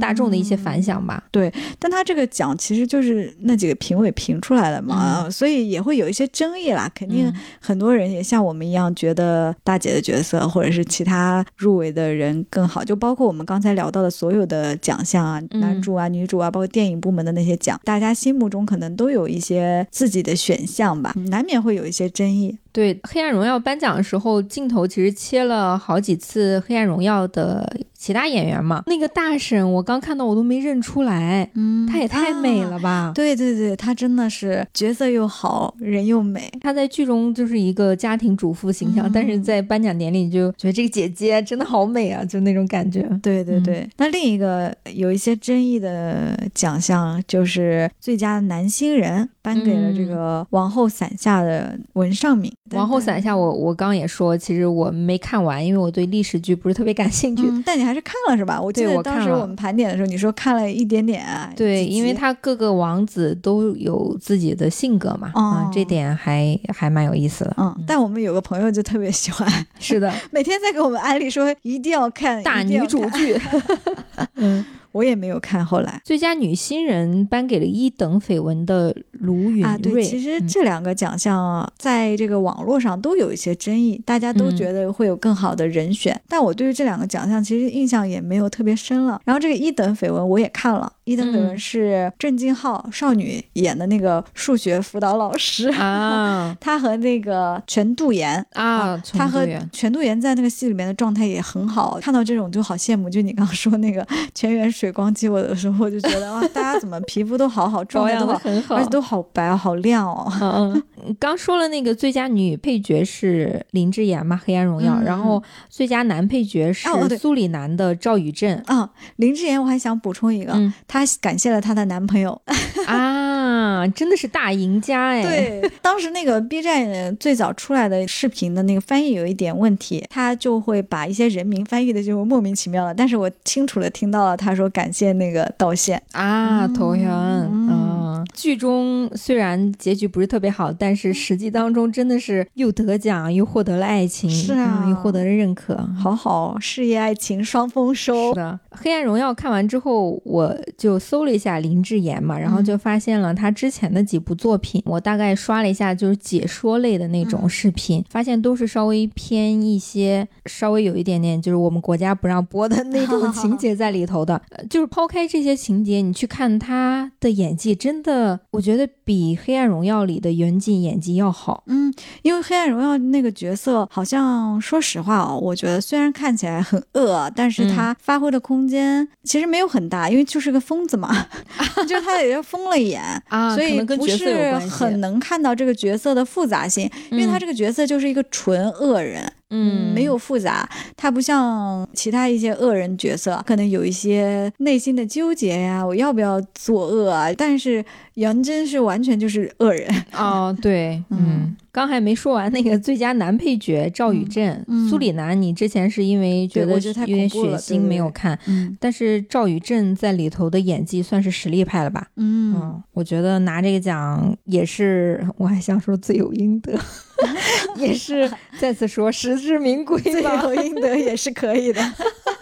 [0.00, 1.24] 大众的一些反响吧。
[1.30, 6.88] 对，但他这个奖其实就是那几个评委评出来的嘛，所以也会有一些争议啦。
[6.94, 18.58] 肯定很多人也像我们一样觉得大姐的角色或者是其他入围的人更好，就包括我们刚才聊到的所有的奖项啊，男主啊、女主啊，包括电影部门的那些奖，大家心目中。
[18.68, 22.58] 可能都有一些自己的选项吧，难免会有一些争议。
[22.70, 27.66] 对《黑暗荣耀》颁奖的时候，镜头其实切了好几次《黑暗荣耀》的
[27.98, 28.84] 其他演员嘛。
[28.86, 33.12] 那个大婶，我刚看到我都没认出来，嗯，她也太美了吧！
[33.14, 36.50] 对对对，她真的是角色又好，人又美。
[36.60, 43.02] 她在剧中就是一个家庭主妇形象，但是在颁奖典礼就觉得这个姐姐真的好美啊，就那种感觉。
[43.20, 43.88] 对对对。
[43.96, 49.28] 那另一个有一些争议的奖项就是最佳男新人。
[49.40, 52.52] 颁给了这个王后伞下的文尚敏。
[52.72, 57.42] 王后伞下，我我刚也说，其实我没看完，因为我对历史剧不是特别感兴趣。
[57.64, 58.60] 但你还是看了是吧？
[58.60, 61.24] 我记得当时我们盘点的时候，你说看了一点点。
[61.56, 67.54] 对，因为他各个王子都有自己的性格嘛，啊，这点还还蛮有意思的。
[67.58, 73.38] 嗯，但我们有个朋友就特别喜欢， 是的，每天在给我们安利说一定要看大女主剧。
[74.36, 74.64] 嗯。
[74.98, 79.78] 我也没有看，后来最佳女新人颁给了一等绯闻的卢允啊。
[79.78, 86.20] 对，其实这两个奖项啊在这个网络上都有一些争议，大家都觉得会有更好的人选。
[86.28, 89.20] 但我对于这两个奖项其实印象也没有特别深了。
[89.24, 103.08] 然后这个一等绯闻我也看了，一等绯闻是郑敬浩少女演的那个数学辅导老师啊， 他和那个全度妍啊，他和全度妍在那个戏里面的状态也很好，看到这种就好羡慕。
[103.08, 104.72] 就你刚刚说那个 全员。
[104.78, 110.32] 水光肌，我的时候我就觉得哇，大家怎么皮肤都好好，状态都很好，而且都好白好亮哦。
[110.40, 110.82] 嗯，
[111.18, 118.90] 刚说了那个最佳女配角是林志妍嘛，《黑暗荣耀》，然后最佳男配角是苏里南的赵宇镇啊。
[119.16, 120.54] 林志妍，我还想补充一个，
[120.86, 122.40] 她感谢了她的男朋友
[122.86, 125.22] 啊，真的是大赢家 哎。
[125.22, 134.68] 对，当时那个 B 站最早出来的视频的那个翻译有一点问题，他就会把一些人名翻译的就莫名其妙了，但是我清楚的听到了他说。
[134.78, 148.28] 感谢那个道歉啊，投降，嗯，嗯，剧中虽然结局不是特别好，但是实际当中真的是又得奖，又获得了爱情，是啊，又获得了认可，好好，事业爱情双丰收。
[148.28, 164.40] 是的，《黑暗荣耀》看完之后，我就搜了一下林志妍嘛，然后就发现了他之前的几部作品，我大概刷了一下，就是解说类的那种视频，发现都是稍微偏一些，稍微有一点点就是我们国家不让播的那种 情节在里头的。
[164.70, 171.64] 就是抛开这些情节，你去看他的演技，真的，我觉得比《黑暗荣耀》里的袁静演技要好。
[171.66, 181.26] 嗯，因为《黑暗荣耀》那个角色，好像说实话哦，我觉得虽然看起来很恶，但是他发挥的空间其实没有很大，因为就是个疯子嘛，
[181.88, 189.32] 就他也就疯了一眼啊，所以不是很能看到这个角色的复杂性，因为他这个角色就是一个纯恶人。
[189.50, 197.32] 嗯，没有复杂，他不像其他一些恶人角色，可能有一些内心的纠结呀，我要不要作恶啊？
[197.34, 197.82] 但是
[198.16, 208.38] 杨真是完全就是恶人哦，对，嗯，刚还没说完那个最佳男配角赵宇镇，苏里南，你之前是因为觉得有点血腥没有看，
[208.80, 212.08] 但是赵宇镇在里头的演技算是实力派了吧？
[212.16, 216.78] 嗯，我觉得拿这个奖也是，我还想说罪有应得。
[217.76, 221.80] 也是再次说实至名归，罪有应得也是可以的。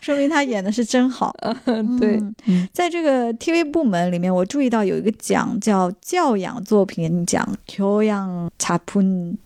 [0.00, 1.34] 说明他演的是真好。
[1.98, 2.20] 对，
[2.72, 9.02] 在这个 TV 部门里面，我注意到有一个奖叫教养作品奖，教养查普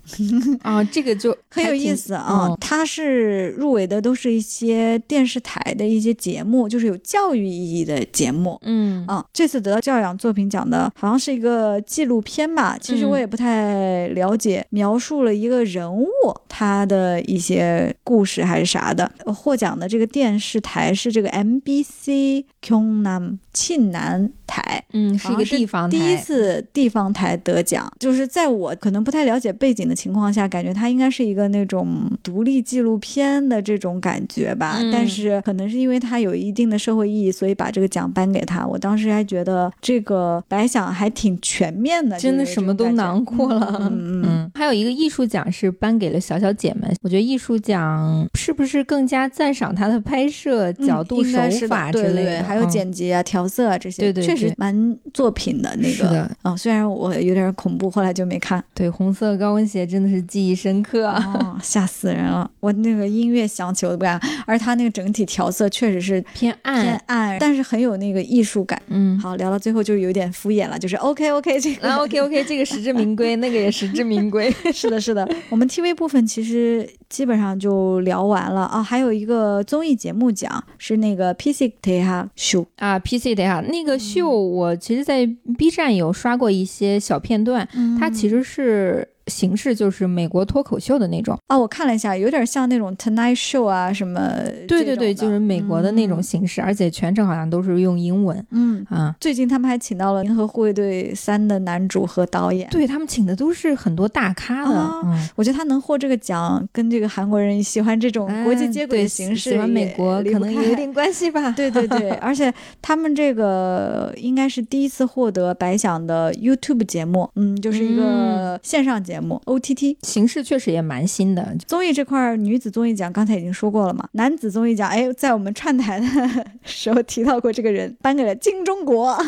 [0.63, 2.49] 啊，这个就很有意思啊。
[2.61, 8.59] 它是入围的都是一些电视台的一些节目，就是有教育意义的节目。
[8.63, 12.79] 嗯啊，这次得到教养作品奖的好像是一个纪录片吧？
[12.81, 16.07] 其实我也不太了解，描述了一个人物
[16.49, 19.11] 他的一些故事还是啥的。
[19.27, 20.45] 获奖的这个电视。
[20.55, 34.79] 视台是这个 MBC 庆南台，嗯，是一个地方台，第一次地方台得奖，就是在我可能不太了解背景的情况下，感觉它应该是一个那种独立纪录片的这种感觉吧。
[34.93, 38.67] 但是可能是因为它有一定的社会意义，所以把这个奖颁给他。
[38.67, 43.89] 我当时还觉得这个白想还挺全面的，真的什么都囊括了。
[43.91, 44.51] 嗯嗯。
[44.55, 51.39] 还有一个艺术奖是颁给了小小姐们，我觉得艺术奖是不是更加赞赏他的拍摄角度、手
[51.69, 56.31] 法之类的，还有剪辑啊、调色啊这些，对对，确实蛮作品的那个。
[56.43, 58.63] 嗯，虽然我有点恐怖，后来就没看。
[58.75, 61.15] 对，红色高跟鞋真的是记忆深刻，
[61.63, 62.51] 吓死人了。
[62.61, 68.81] 我那个音乐响起我都不敢，而他那个整体调色确实是偏暗偏暗，但是很有那个艺术感。
[68.89, 74.51] 嗯，好，聊到最后就有点敷衍了，就是 OK OK 这个 OK OK 这个实至名归，那个也实至名归。
[74.73, 75.29] 是的，是的。
[75.51, 85.27] 我们 TV 部分其实基本上就聊完了啊，还有一个综艺节目奖是那个 PC 的哈秀啊，PC 的哈那个秀，我其实，在
[85.59, 87.69] B 站有刷过一些小片段，
[87.99, 89.09] 它其实是。
[89.27, 94.21] 形式就是美国脱口秀的那种啊，我看了一下，有点像那种 Tonight Show 啊什么。
[94.69, 98.45] 对对对，就是美国的那种形式，而且全程好像都是用英文。
[98.51, 102.69] 嗯啊，最近他们还请到了《银河护卫队三》的男主和导演。
[102.71, 104.91] 对他们请的都是很多大咖的。
[105.05, 111.51] 嗯，我觉得他能获这个奖，跟这个韩国人喜欢这种国际接轨的形式，喜欢美国可能有一点关系吧。
[111.53, 112.53] 对对对， 而且
[112.83, 119.14] 他们这个应该是第一次获得白想的 YouTube 节目，嗯，就是一个线上节。
[119.15, 121.57] 节目 O T T 形式确实也蛮新的。
[121.69, 126.07] 综艺这块女子综艺奖刚才已经说过了嘛，男子综艺奖，哎，在我们串台的
[126.65, 129.23] 时候提到过这个人，颁给了金钟国 啊，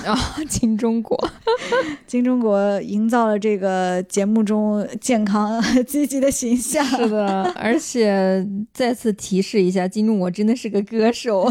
[0.49, 1.17] 金钟国，
[2.05, 6.85] 金钟国营造了这个节目中健康积极的形象。
[6.85, 11.49] 是的，而且再次提示一下，金钟国真的是个歌手，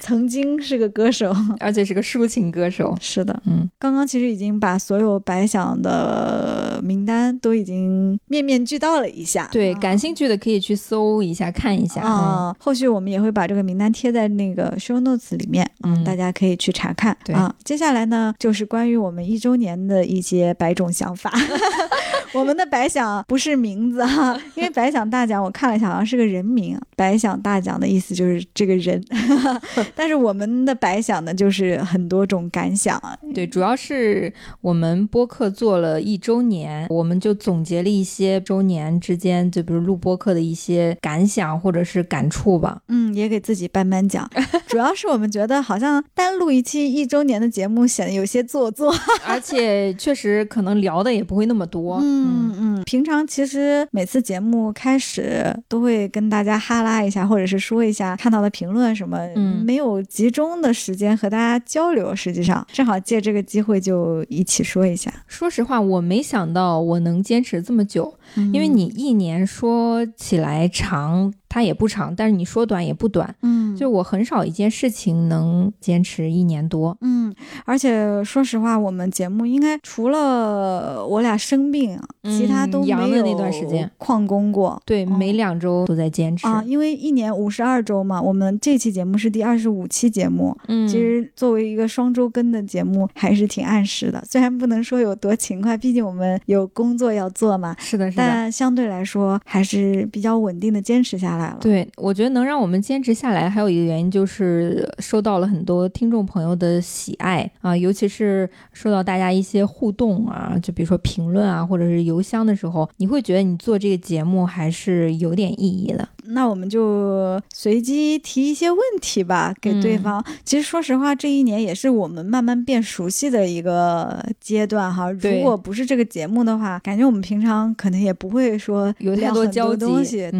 [0.00, 1.30] 曾经是个歌手，
[1.60, 2.96] 而且是个抒情歌手。
[2.98, 7.38] 是的，嗯，刚刚其实已经把所有白想的名单。
[7.42, 12.56] 都已经面面俱到了一下，对，感兴趣的可以去搜一下看一下啊。
[12.58, 17.14] 后续我们也会把这个名单贴在那个 show notes 里面，嗯，大家可以去查看。
[17.24, 21.30] 对啊，接下来呢就是关于我们一周年的一些百种想法。
[22.32, 26.78] 我们的白想不是名字哈， 因为白想大奖我看了一下，好像是个人名。
[26.96, 29.02] 白想大奖的意思就是这个人，
[29.94, 32.98] 但是我们的白想呢，就是很多种感想。
[33.34, 42.80] 对，主要是我们播客做了一周年，我们就总结了一些周年之间，就比如录播客的一些感想或者是感触吧。
[42.88, 44.28] 嗯，也给自己颁颁奖。
[44.66, 48.94] 主要是我们觉得好像单录一期一周年的节目显得有些做作，
[49.26, 51.98] 而且确实可能聊的也不会那么多。
[52.02, 62.14] 嗯嗯，平常其实每次节目开始都会跟大家哈拉一下，或者是说一下看到的评论什么，嗯，没有集中的时间和大家交流。
[62.14, 65.12] 实际上，正好借这个机会就一起说一下。
[65.26, 68.18] 说实话，我没想到我能坚持这么久，
[68.52, 71.32] 因为你一年说起来长。
[71.52, 77.30] 它也不长，但是你说短也不短，嗯，就我很少一件事情能坚持一年多，嗯，
[77.66, 101.58] 而且说实话，我们节目应该除了我俩生病，其他都没有那段时间旷工过，对，每两周都在坚持啊，因为一年五十二周嘛，我们这期节目是第二十五期节目，嗯，其实作为一个双周更的节目，还是挺按时的，虽然不能说有多勤快，毕竟我们有工作要做嘛，是的，是的，但相对来说还是比较稳定的坚持下来了。
[101.60, 116.08] 对，我觉得能让我们坚持下来，还有一个原因就是受到了很多听众朋友的喜爱啊，尤其是受到大家一些互动啊，就比如说评论啊，或者是邮箱的时候，你会觉得你做这个节目还是有点意义的。
[116.24, 120.24] 那我们就随机提一些问题吧，给对方。
[120.44, 125.10] 其实说实话，这一年也是我们慢慢变熟悉的一个阶段哈。
[125.10, 129.82] 如果不是这个节目的话，感觉我们平常可能也不会说有太多交集。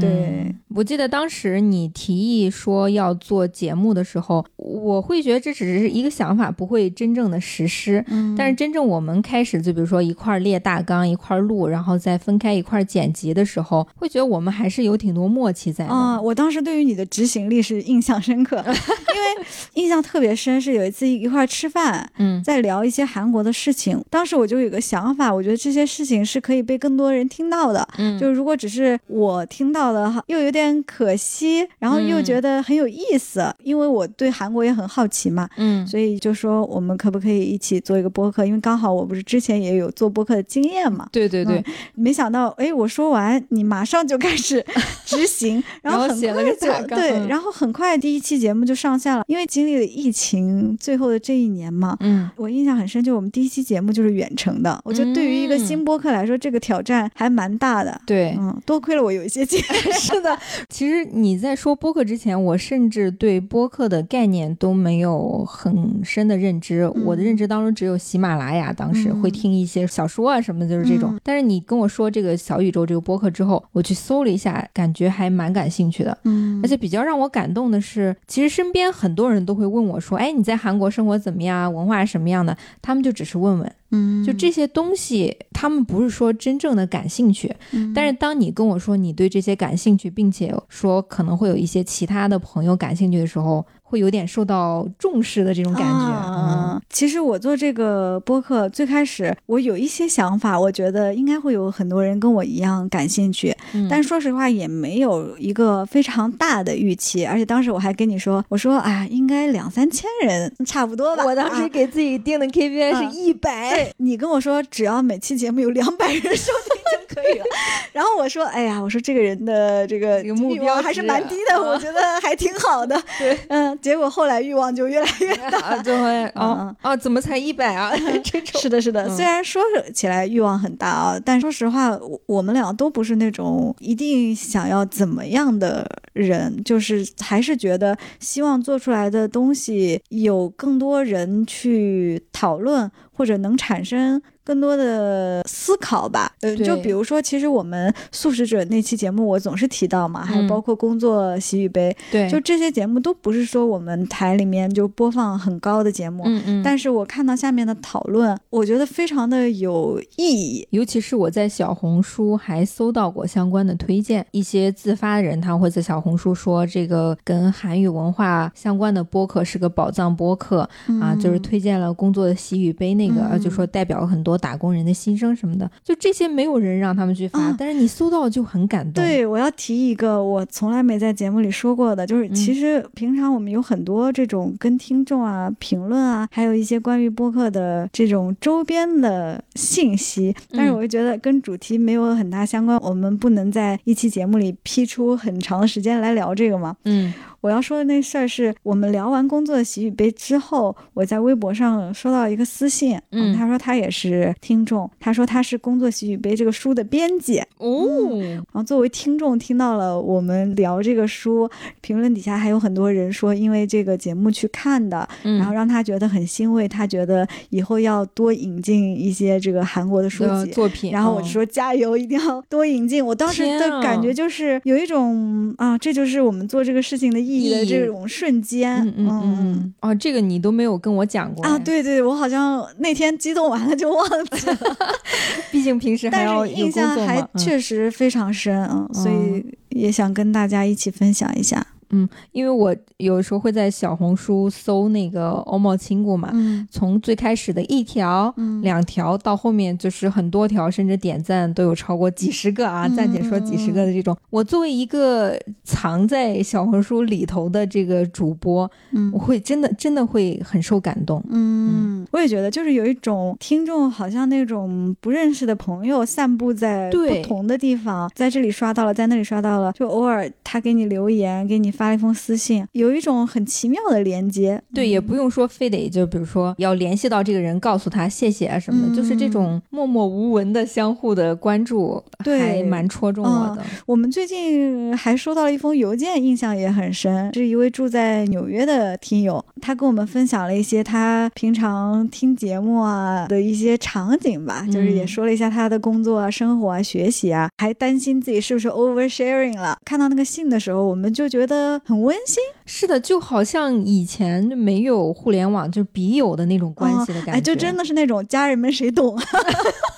[0.00, 8.04] 对，我记得当时你提议说要做节目的时候，我会觉得这只是一个想法，不会真正的实施。
[8.08, 8.34] 嗯。
[8.36, 15.84] 但是真正我们开始，就比如说一块列大纲，一块录，然后再分开一块剪辑的时候，会觉得我们还是有挺多默契在。
[15.86, 24.02] 啊，我当时对于你的执行力是印象深刻， 因为印象特别深，是有一次一块吃饭，嗯，在聊一些韩国的事情。
[24.10, 38.44] 当时我就有个想法，我觉得这些事情是可以被更多人听到的，嗯，就如果只是我听到的，又有点可惜，然后又觉得很有意思，因为我对韩国也很好奇嘛，嗯，所以就说我们可不可以一起做一个播客？
[38.44, 41.64] 因为刚好我不是之前也有做播客的经验嘛，对对对，
[41.94, 44.64] 没想到哎，我说完你马上就开始
[45.04, 45.61] 执行。
[45.82, 58.00] 然后写了个就对，然后很快第一期节目就上线了，因为经历了疫情最后的这一年嘛，嗯，我印象很深，就我们第一期节目就是远程的，我觉得对于一个新播客来说，这个挑战还蛮大的。
[58.06, 59.92] 对，嗯，多亏了我有一些经 验。
[59.98, 60.38] 是的，
[60.68, 71.18] 其实你在说播客之前，我甚至对播客的概念都没有很深的认知，我的认知当中只有喜马拉雅，当时会听一些小说啊什么，就是这种。
[71.22, 75.72] 但是你跟我说这个小宇宙这个播客之后，我去搜了一下，感觉还蛮感。
[75.72, 81.72] 兴趣的，嗯，而且比较让我感动的是，其实身边很多人都会问我说：“哎，你在韩国生活怎么样？
[81.72, 87.54] 文化什么样的？”他们就只是问问，嗯，就这些东西，他们不是说真正的感兴趣。
[87.94, 93.64] 但是当你跟我说你对这些感兴趣，并且说可能会有一些其他的朋友感兴趣的时候。
[93.92, 96.06] 会有点受到重视的这种感觉。
[96.08, 103.54] 嗯，其实我做这个播客最开始，我有一些想法，我觉得应该会有很多人跟我一样感兴趣。
[103.74, 107.26] 嗯，但说实话也没有一个非常大的预期。
[107.26, 111.26] 而且当时我还跟你说，我说哎，应该两三千人差不多吧。
[111.26, 113.81] 我当时给自己定的 KPI 是一百。
[113.98, 117.44] 你跟我说只要每期节目有两百人收听就可以了。
[117.92, 123.00] 然后我说哎呀，我说这个人的这个目标还是蛮低的，我觉得还挺好的。
[123.18, 123.78] 对，嗯。
[123.80, 127.92] 结果后来欲望就越来越大， 就会啊啊，怎么才一百啊？
[128.22, 129.08] 这种是的，是的。
[129.14, 129.62] 虽然说
[129.92, 144.20] 起来欲望很大啊，但说实话，我们俩都不是那种一定想要怎么样的人，就是还是觉得希望做出来的东西有更多人去讨论，或者能产生。
[144.44, 170.68] 更多的思考吧，呃，就比如说，其实我们素食者那期节目，我总是提到嘛，还有包括工作喜与悲，对，就这些节目都不是说我们台里面就播放很高的节目，嗯嗯，但是我看到下面的讨论，我觉得非常的有意义，尤其是我在小红书还搜到过相关的推荐，一些自发的人他会在小红书说这个跟韩语文化相关的播客是个宝藏播客
[171.00, 171.38] 啊，就是。
[171.42, 174.32] 推荐了工作的喜与悲那个，就说代表很多。
[174.42, 179.04] 打工人的心声什么的，就这些没有人让他们去发，但是你搜到就很感动。
[179.04, 196.76] 对，我要提一个我从来没在节目里说过的，就是其实平常我们有很多这种跟听众啊评论啊，还有一些关于播客的这种周边的信息，但是我就觉得跟主题没有很大相关，我们不能在一期节目里批出很长的时间间来聊这个吗？
[196.84, 197.12] 嗯。
[197.42, 223.04] 我要说的那事儿是我们聊完工作的喜与悲之后，我在微博上收到一个私信，嗯，他说他也是听众，他说他是工作喜与悲这个书的编辑哦，然后作为听众听到了我们聊这个书，评论底下还有很多人说因为这个节目去看的，然后让他觉得很欣慰，他觉得以后要多引进一些这个韩国的书籍作品，然后我就说加油，一定要多引进。
[223.04, 227.31] 我当时的感觉就是有一种啊，这就是我们做这个事情的意。
[227.32, 231.58] 意义的这种瞬间，嗯嗯嗯，哦，这个你都没有跟我讲过啊？
[231.58, 234.76] 对对，我好像那天激动完了就忘记了，
[235.50, 241.66] 毕竟平时还要印象还确实非常深，嗯，所以也想跟大家一起分享一下。
[241.92, 246.32] 嗯，因为我有时候会在小红书搜那个欧茂亲故嘛，
[246.70, 254.16] 从最开始的一条、两条到后面就是很多条，甚至点赞都有超过几十个啊，暂且说几十个的这种。
[254.30, 258.70] 我作为一个藏在小红书里头的这个主播，
[259.12, 261.22] 我会真的真的会很受感动。
[261.28, 271.81] 嗯，我也觉得，就是有一种听众好像那种不认识的朋友散布在不同的地方，在这里刷到了，在那里刷到了，就偶尔他给你留言，给你发。
[271.82, 274.62] 发了一封私信，有一种很奇妙的连接。
[274.72, 283.64] 对，也不用说非得就比如说要联系到这个人，告诉他谢谢啊什么的，就是这种默默无闻的相互的关注，还蛮戳中我的。
[283.84, 299.76] 我们最近还收到了一封邮件，印象也很深，是一位住在纽约的听友，他跟我们分享了一些他平常听节目啊的一些场景吧，就是也说了一下他的工作啊、生活啊、学习啊，还担心自己是不是 oversharing 了。
[299.84, 301.71] 看到那个信的时候，我们就觉得。
[301.84, 309.18] 很温馨，是的，就好像以前没有互联网就笔友的那种关系的感觉，哎，就真的是那种家人们谁懂，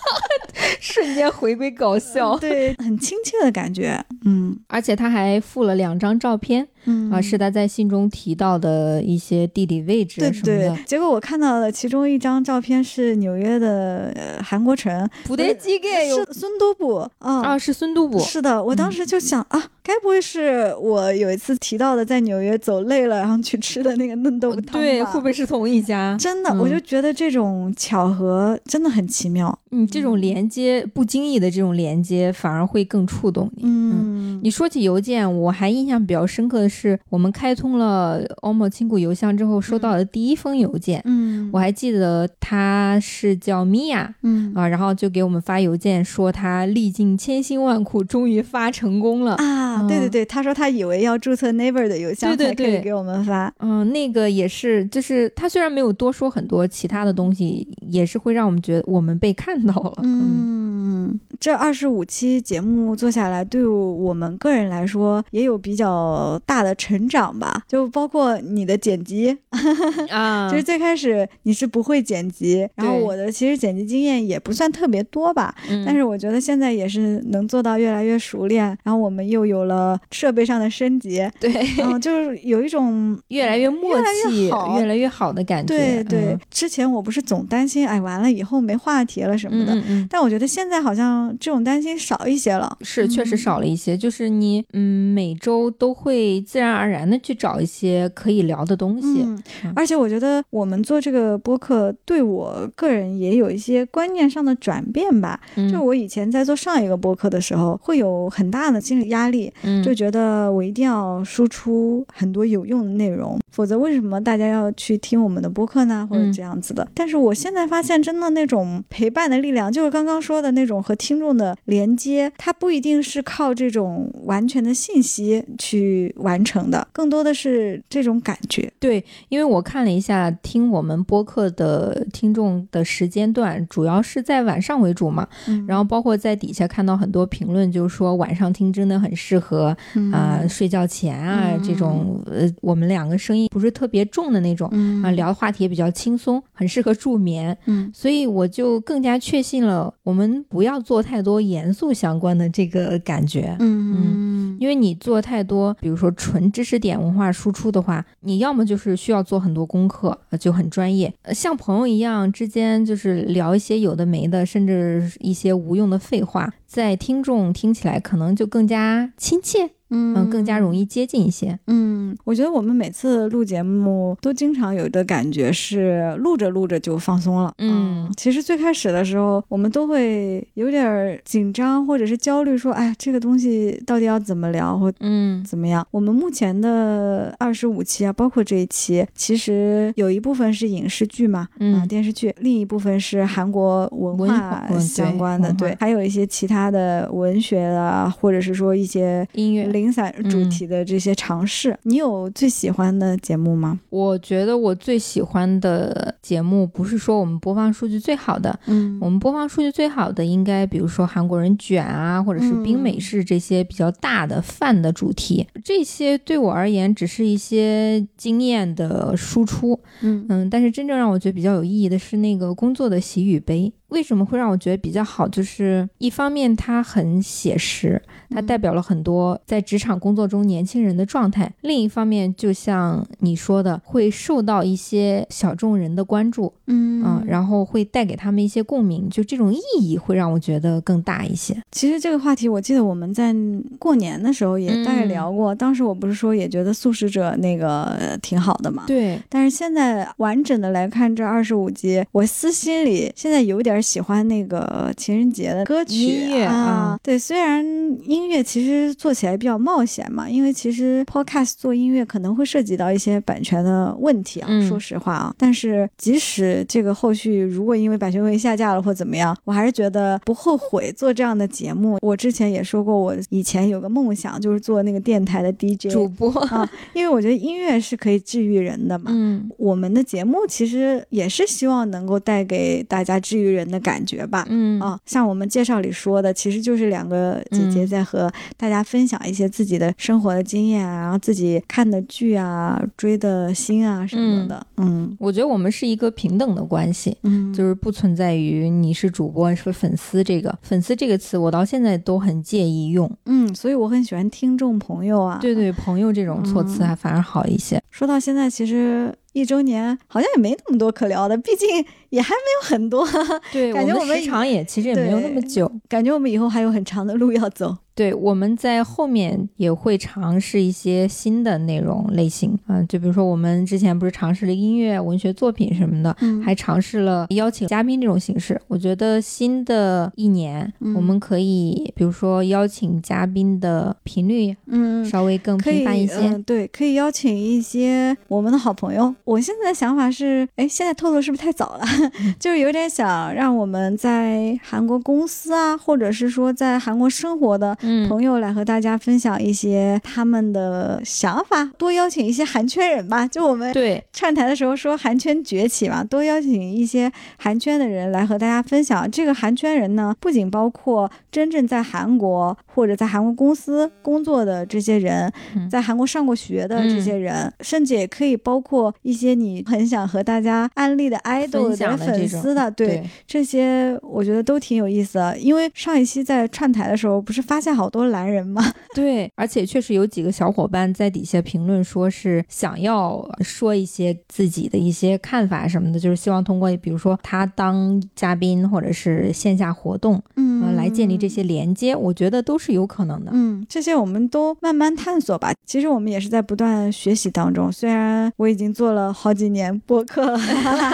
[0.80, 6.68] 瞬间回归搞笑，对，很亲切的感觉，嗯，而且他还附了两张照片。
[6.86, 10.76] 嗯啊，是他在信中提到的一些地理位置什么的。
[10.84, 18.18] 结果我看到了其中一张照片是纽约的韩国城，不对基盖是孙都部啊啊，是孙都部。
[18.20, 26.16] 是的，我当时就想啊，该不会是我有一次提到的在纽约走累了然后去吃的那个嫩豆腐汤对，会不会是同一家？
[26.18, 29.56] 真的，我就觉得这种巧合真的很奇妙。
[29.70, 33.62] 嗯，这种连接不经意的这种连接反而会更触动你。
[33.64, 36.68] 嗯，你说起邮件，我还印象比较深刻的。
[36.68, 36.73] 是
[37.10, 44.52] 我们开通了 OMO 亲故邮箱之后收到的第一封邮件，嗯，我还记得他是叫米娅，嗯。
[44.54, 66.63] 啊，然后就给我们发邮件说他历尽千辛万苦终于发成功了啊，对对对，他说他以为要注册 Never 的邮箱才可以给我们发，嗯，那个也是，就是他虽然没有多说很多其他的东西，也是会让我们觉得我们被看到了，嗯，这二十五期节目做下来，对我们个人来说也有比较大。
[66.64, 69.36] 的成长吧，就包括你的剪辑。
[70.10, 75.54] 啊， 就是最开始你是不会剪辑，然后我的其实剪辑经验也不算特别多吧，
[75.84, 81.52] 但是我觉得现在也是能做到越来越熟练，然后我们又有了设备上的升级，对，
[81.82, 83.94] 嗯，就是有一种 越来越默
[84.24, 84.46] 契、
[84.78, 85.32] 越来越好。
[85.34, 85.74] 的感觉。
[85.74, 89.76] 对对，之前我不是总担心，哎，完了以后没话题了什么的，
[90.08, 96.40] 但我觉得现在好像这种担心少一些了，是确实少了一些，就是你嗯每周都会。
[96.54, 99.26] 自然而然的去找一些可以聊的东西，
[99.74, 105.40] 而且我觉得我们做这个播客对我个人也有一些观念上的转变吧。
[105.72, 109.52] 就我以前在做上一个播客的时候，会有很大的心理压力，
[109.84, 116.06] 就觉得我一定要输出很多有用的内容，否则为什么大家要去听我们的播客呢？
[116.08, 116.86] 或者这样子的。
[116.94, 126.43] 但是我现在发现，真的那种陪伴的力量，就是刚刚说的那种和听众的连接，它不一定是靠这种完全的信息去完。
[126.44, 135.26] 成的更多的是这种感觉，对，因为我看了一下听我们播客的听众的时间段，主要是在晚上为主嘛，
[135.66, 139.76] 然后包括在底下看到很多评论，就是说晚上听真的很适合
[140.12, 144.68] 啊，睡觉前啊这种，呃，我们两个声音不是特别重的那种
[145.02, 153.94] 啊，聊的话题也比较轻松，很适合助眠，嗯，所以我就更加确信了，我们不要做太多严肃相关的这个感觉，嗯。
[153.96, 156.10] 嗯，因为你做太多，比如说。
[156.16, 166.52] 纯纯知识点文化输出的话，你要么就是需要做很多功课，就很专业，像朋友一样之间就是聊一些有的没的，甚至一些无用的废话。
[166.74, 169.70] 在听众听起来可能就更加亲切。
[169.90, 171.56] 嗯，更加容易接近一些。
[171.68, 177.54] 嗯，我觉得我们每次录节目都经常有的感觉是录着录着就放松了。
[177.58, 185.86] 嗯，其实最开始的时候我们都会有点紧张或者是焦虑，说哎，这个东西到底要怎么聊或嗯怎么样？
[185.92, 199.64] 我们目前的二十五期啊，包括这一期，其实有一部分是影视剧嘛，嗯，电视剧，另一部分是韩国文化相关的，对，还有一些其他的文学啊，或者是说一些音乐。
[199.74, 203.80] 零散主题的这些尝试，你有最喜欢的节目吗？
[203.90, 223.72] 我觉得我最喜欢的节目不是说我们播放数据最好的，嗯，我们播放数据最好的应该比如说韩国人卷啊，或者是冰美式这些比较大的饭的主题，这些对我而言只是一些经验的输出，嗯嗯，但是真正让我觉得比较有意义的是那个工作的喜与悲。
[223.94, 225.28] 为什么会让我觉得比较好？
[225.28, 241.56] 就是一方面它很写实，它代表了很多在职场工作中年轻人的状态；另一方面，就像你说的，会受到一些小众人的关注，嗯然后会带给他们一些共鸣，就这种意义会让我觉得更大一些。
[241.70, 243.32] 其实这个话题，我记得我们在
[243.78, 248.82] 过年的时候也大概聊过，当时我不是说也觉得素食者那个挺好的嘛？
[248.88, 249.20] 对。
[249.28, 253.83] 但是现在完整的来看这二十五集，我私心里现在有点。
[253.84, 257.62] 喜欢那个情人节的歌曲啊，对，虽然
[258.04, 264.48] 音乐其实做起来比较冒险嘛，因为其实 podcast 做音乐可能会涉及到一些版权的问题啊。
[264.66, 271.98] 说实话啊，但是即使这个后续如果因为版权问题下架了或怎么样，我还是觉得不后悔做这样的节目。
[272.00, 279.10] 我之前也说过，我以前有个梦想就是做那个电台的 DJ 主播啊，因为我觉得音乐是可以治愈人的嘛。
[279.12, 283.63] 嗯，我们的节目其实也是希望能够带给大家治愈人。
[283.68, 294.66] 的感觉吧，嗯啊，像我们介绍里说的，其实就是两个姐姐在和大家分享一些自己的生活的经验啊，然后自己看的剧啊、追的星啊什么的。
[294.76, 303.10] 嗯，我觉得我们是一个平等的关系，嗯，就是不存在于你是主播是粉丝这个粉丝这个词，我到现在都很介意用。
[303.26, 307.82] 嗯，所以我很喜欢听众朋友啊，对对，朋友这种措辞还反而好一些。
[307.90, 309.14] 说到现在，其实。
[309.34, 311.68] 一周年好像也没那么多可聊的，毕竟
[312.08, 313.06] 也还没有很多。
[313.52, 317.76] 对， 感觉我们时长也其实也没有那么久，感觉我们以后还有很长的路要走。
[317.94, 328.60] 对，我们在后面也会尝试一些新的内容类型啊，就比如说我们之前不是尝试了音乐、文学作品什么的，还尝试了邀请嘉宾这种形式。
[328.66, 336.36] 我觉得新的一年，我们可以比如说邀请嘉宾的频率，嗯，稍微更频繁一些。
[336.44, 339.14] 对，可以邀请一些我们的好朋友。
[339.22, 341.84] 我现在的想法是，哎，现在透露是不是太早了？
[342.40, 347.78] 就是有点想让我们在韩国公司啊，或者是说在韩国生活的。
[348.08, 353.26] 朋友来和大家分享一些他们的想法，多邀请一些韩圈人吧。
[353.28, 359.10] 就我们对串台的时候说韩圈崛起嘛，多邀请一些韩圈的人来和大家分享。
[359.10, 365.30] 这个韩圈人呢，不仅包括真正在韩国或者在韩国公司工作的这些人，
[365.70, 372.70] 在韩国上过学的这些人，甚至也可以包括一些你很想和大家安利的 idol 的粉丝的。
[372.70, 375.36] 对这些，我觉得都挺有意思的。
[375.38, 377.73] 因为上一期在串台的时候，不是发现。
[377.74, 378.62] 好多男人嘛？
[378.94, 393.30] 对，而且确实有几个小伙伴在底下评论，说是想要说一些自己的一些看法什么的，就是希望通过比如说他当嘉宾或者是线下活动，嗯，来建立这些连接，我觉得都是有可能的。
[393.34, 395.52] 嗯，这些我们都慢慢探索吧。
[395.66, 397.72] 其实我们也是在不断学习当中。
[397.72, 400.38] 虽然我已经做了好几年播客了，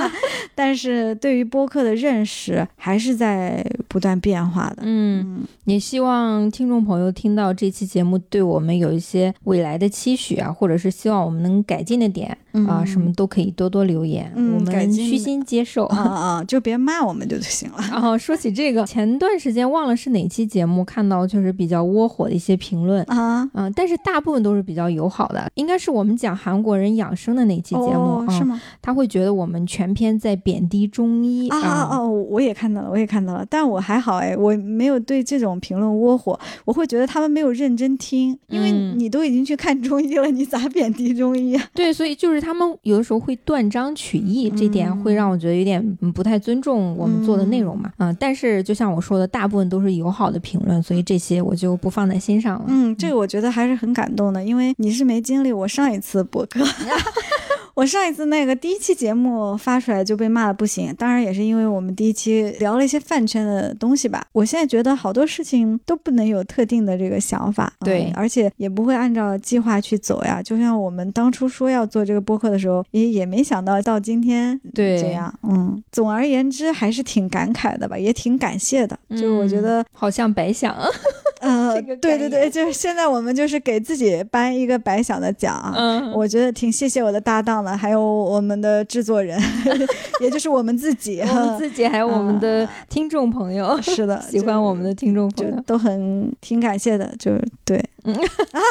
[0.54, 4.76] 但是对于播客的认识还是在不断变化的。
[4.80, 6.70] 嗯，也希望听。
[6.70, 12.38] 众朋友听到这期节目，对我们有一些未来的期许啊，或者是希望我们能改进的点
[12.68, 17.78] 啊，什么都可以多多留言，我们虚心接受啊啊，就别骂我们就就行了。
[17.90, 28.60] 然 后说起这个，前段时间忘了是哪期节目，看到就是比较窝火的一些评论啊，嗯，但是大部分都是比较友好的，应该是我们讲韩国人养生的那期节目，是吗？
[28.80, 36.38] 他会觉得我们全篇在贬低中医啊哦，我也看到了，我也看到了，但我还好哎，我没有对这种评论窝火。
[36.64, 41.64] 我会觉得他们没有认真听，因为你都已经去看中医了，你咋贬低中医啊？
[41.74, 45.82] 对，所以就是他们有的时候会断章取义，这点会让我觉得有点
[46.14, 47.90] 不太尊重我们做的内容嘛。
[47.98, 52.64] 嗯，但是就像我说的，大部分都是友好的评论，所以这些我就不放在心上了。
[52.68, 56.60] 嗯，这个我觉得还是很感动的，因为你是没经历我上一次博客。
[57.74, 64.24] 我上一次那个第一期节目发出来就被骂的不行，当然也是因为我们第一期聊了一些饭圈的东西吧。
[64.32, 70.42] 我现在觉得好多事情都不能有特定的这个想法，对，而且也不会按照计划去走呀。
[70.42, 75.32] 就像我们当初说要做这个播客的时候，也也没想到到今天对这样。
[75.42, 78.98] 嗯，总而言之还是挺感慨的吧，也挺感谢的。
[79.16, 80.76] 就我觉得好像白想。
[81.74, 89.40] 呃，对对对，就是现在我们就是给自己颁一个白想的奖，嗯，我觉得挺谢谢我的搭档的，还有我们的制作人，
[90.20, 98.16] 也就是我们自己，我们自己还有我们的听众朋友，是的，喜欢我们的听众朋友都很挺感谢的，就是对，嗯，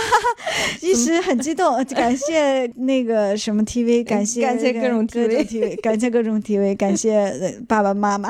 [0.82, 7.34] 一时很激动，感谢那个什么 TV，感谢感谢各种 TV，感谢各种 TV，感谢
[7.68, 8.30] 爸爸妈妈。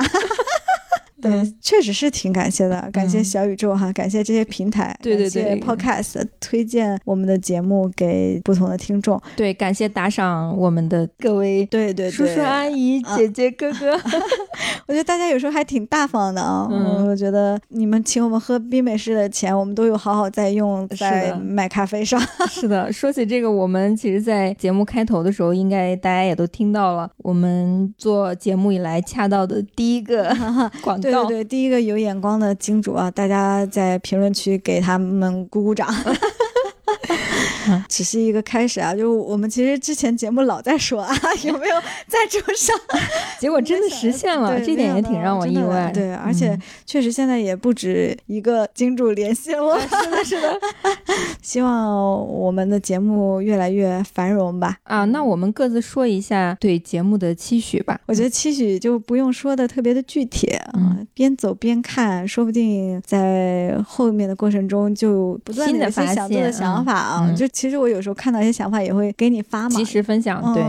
[1.20, 13.92] 对，确实是挺感谢的，感谢小宇宙哈，感谢这些平台，对对对，Podcast 推荐我们的节目给不同的听众，对，感谢打赏我们的各位，对对叔叔阿姨、姐姐哥哥，
[14.86, 17.00] 我觉得大家有时候还挺大方的啊，嗯。
[17.10, 22.20] 我觉得你们请我们喝冰美式的钱，我们都有好好在用在买咖啡上。
[22.48, 30.28] 是的，说起这个，我们其实，在节目开头的时候，应该大家也都听到了，我们做节目以来恰到的第一个
[30.82, 31.09] 广告。
[31.10, 35.88] 对对，第一个有眼光的金主啊，大家在评论区给他们鼓鼓掌。
[37.88, 41.14] 只是一个开始啊，就我们其实之前节目老在说啊，
[41.44, 41.74] 有没有
[42.06, 42.76] 赞助商？
[43.38, 45.90] 结果真的实现了，这点也挺让我意外。
[45.94, 49.78] 对，而且确实现在也不止一个金主联系我。
[49.80, 50.58] 是的，是的。
[51.40, 54.76] 希望我们的节目越来越繁荣吧。
[54.82, 58.00] 啊，那我们各自说一下对节目的期许吧。
[58.06, 67.46] 我觉得期许就不用说的特别的具体啊，边走边看，说不定在后面的过程中就不断的有些想做的想法啊，就。
[67.60, 70.42] 其实我有时候看到一些想法也会给你发嘛，及时分享。
[70.54, 70.64] 对，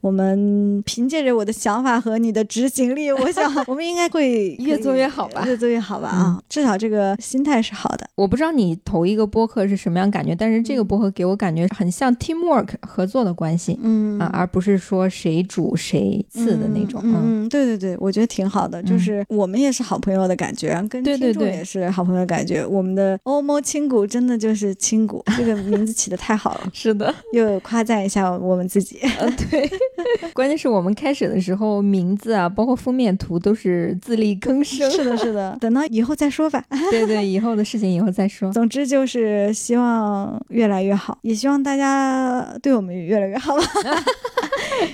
[0.00, 6.42] 我们凭借着我的想法和你的执行力，我想 我们应该会越做越好吧，越做越好吧啊！
[6.48, 8.08] 至少这个心态是好的。
[8.14, 17.02] 我不知道你头一个播客是什么样感觉，但是这个播客给我感觉很像 teamwork 合作的关系，嗯啊，而不是说谁主谁次的那种。
[17.04, 22.64] 嗯，对对对，我觉得挺好的，就是我们也是好朋友的感觉，跟听众也是好朋友的感觉。
[22.64, 26.40] 我们的欧盟亲骨真的就是亲骨，这个名字起的太。
[26.40, 28.98] 好了，是的，又夸赞一下我们自己。
[29.20, 29.70] 嗯，对，
[30.32, 34.90] 关键是我们开始的时候名字啊，包括封面图都是自力更生。
[34.90, 36.64] 是的，是的， 等到以后再说吧。
[36.90, 38.50] 对对，以后的事情以后再说。
[38.52, 43.62] 总之就是希望越来越好，也希望大家对我们越来越好吧。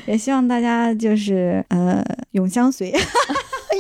[0.07, 2.03] 也希望大家就是呃
[2.33, 2.93] 永相随。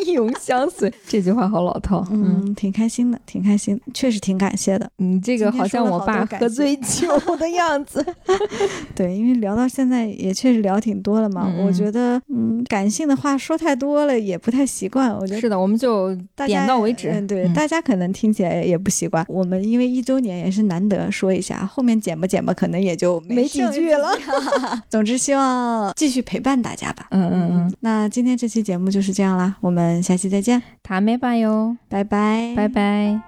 [0.04, 4.88] 永相随 这句话好老套，嗯，挺开心的，挺开心，确实挺感谢的。
[4.96, 8.04] 你这个好像我爸喝醉酒的样子。
[8.94, 11.52] 对，因为聊到现在也确实聊挺多了嘛。
[11.58, 15.14] 我觉得，嗯，感性的话说太多了也不太习惯。
[15.16, 16.14] 我觉得是的，我们就
[16.46, 17.10] 点到为止。
[17.10, 19.24] 嗯，对，大家可能听起来也不习惯。
[19.28, 24.08] 我们因为一周年也是难得说一下，后面剪吧剪吧，可能也就没几句了。
[24.88, 27.06] 总之，希望继续陪伴大家吧。
[27.10, 27.74] 嗯嗯嗯。
[27.80, 30.01] 那今天这期节目就是这样啦，我们。
[30.01, 33.21] 下期再见，塔梅吧哟，拜拜，拜拜。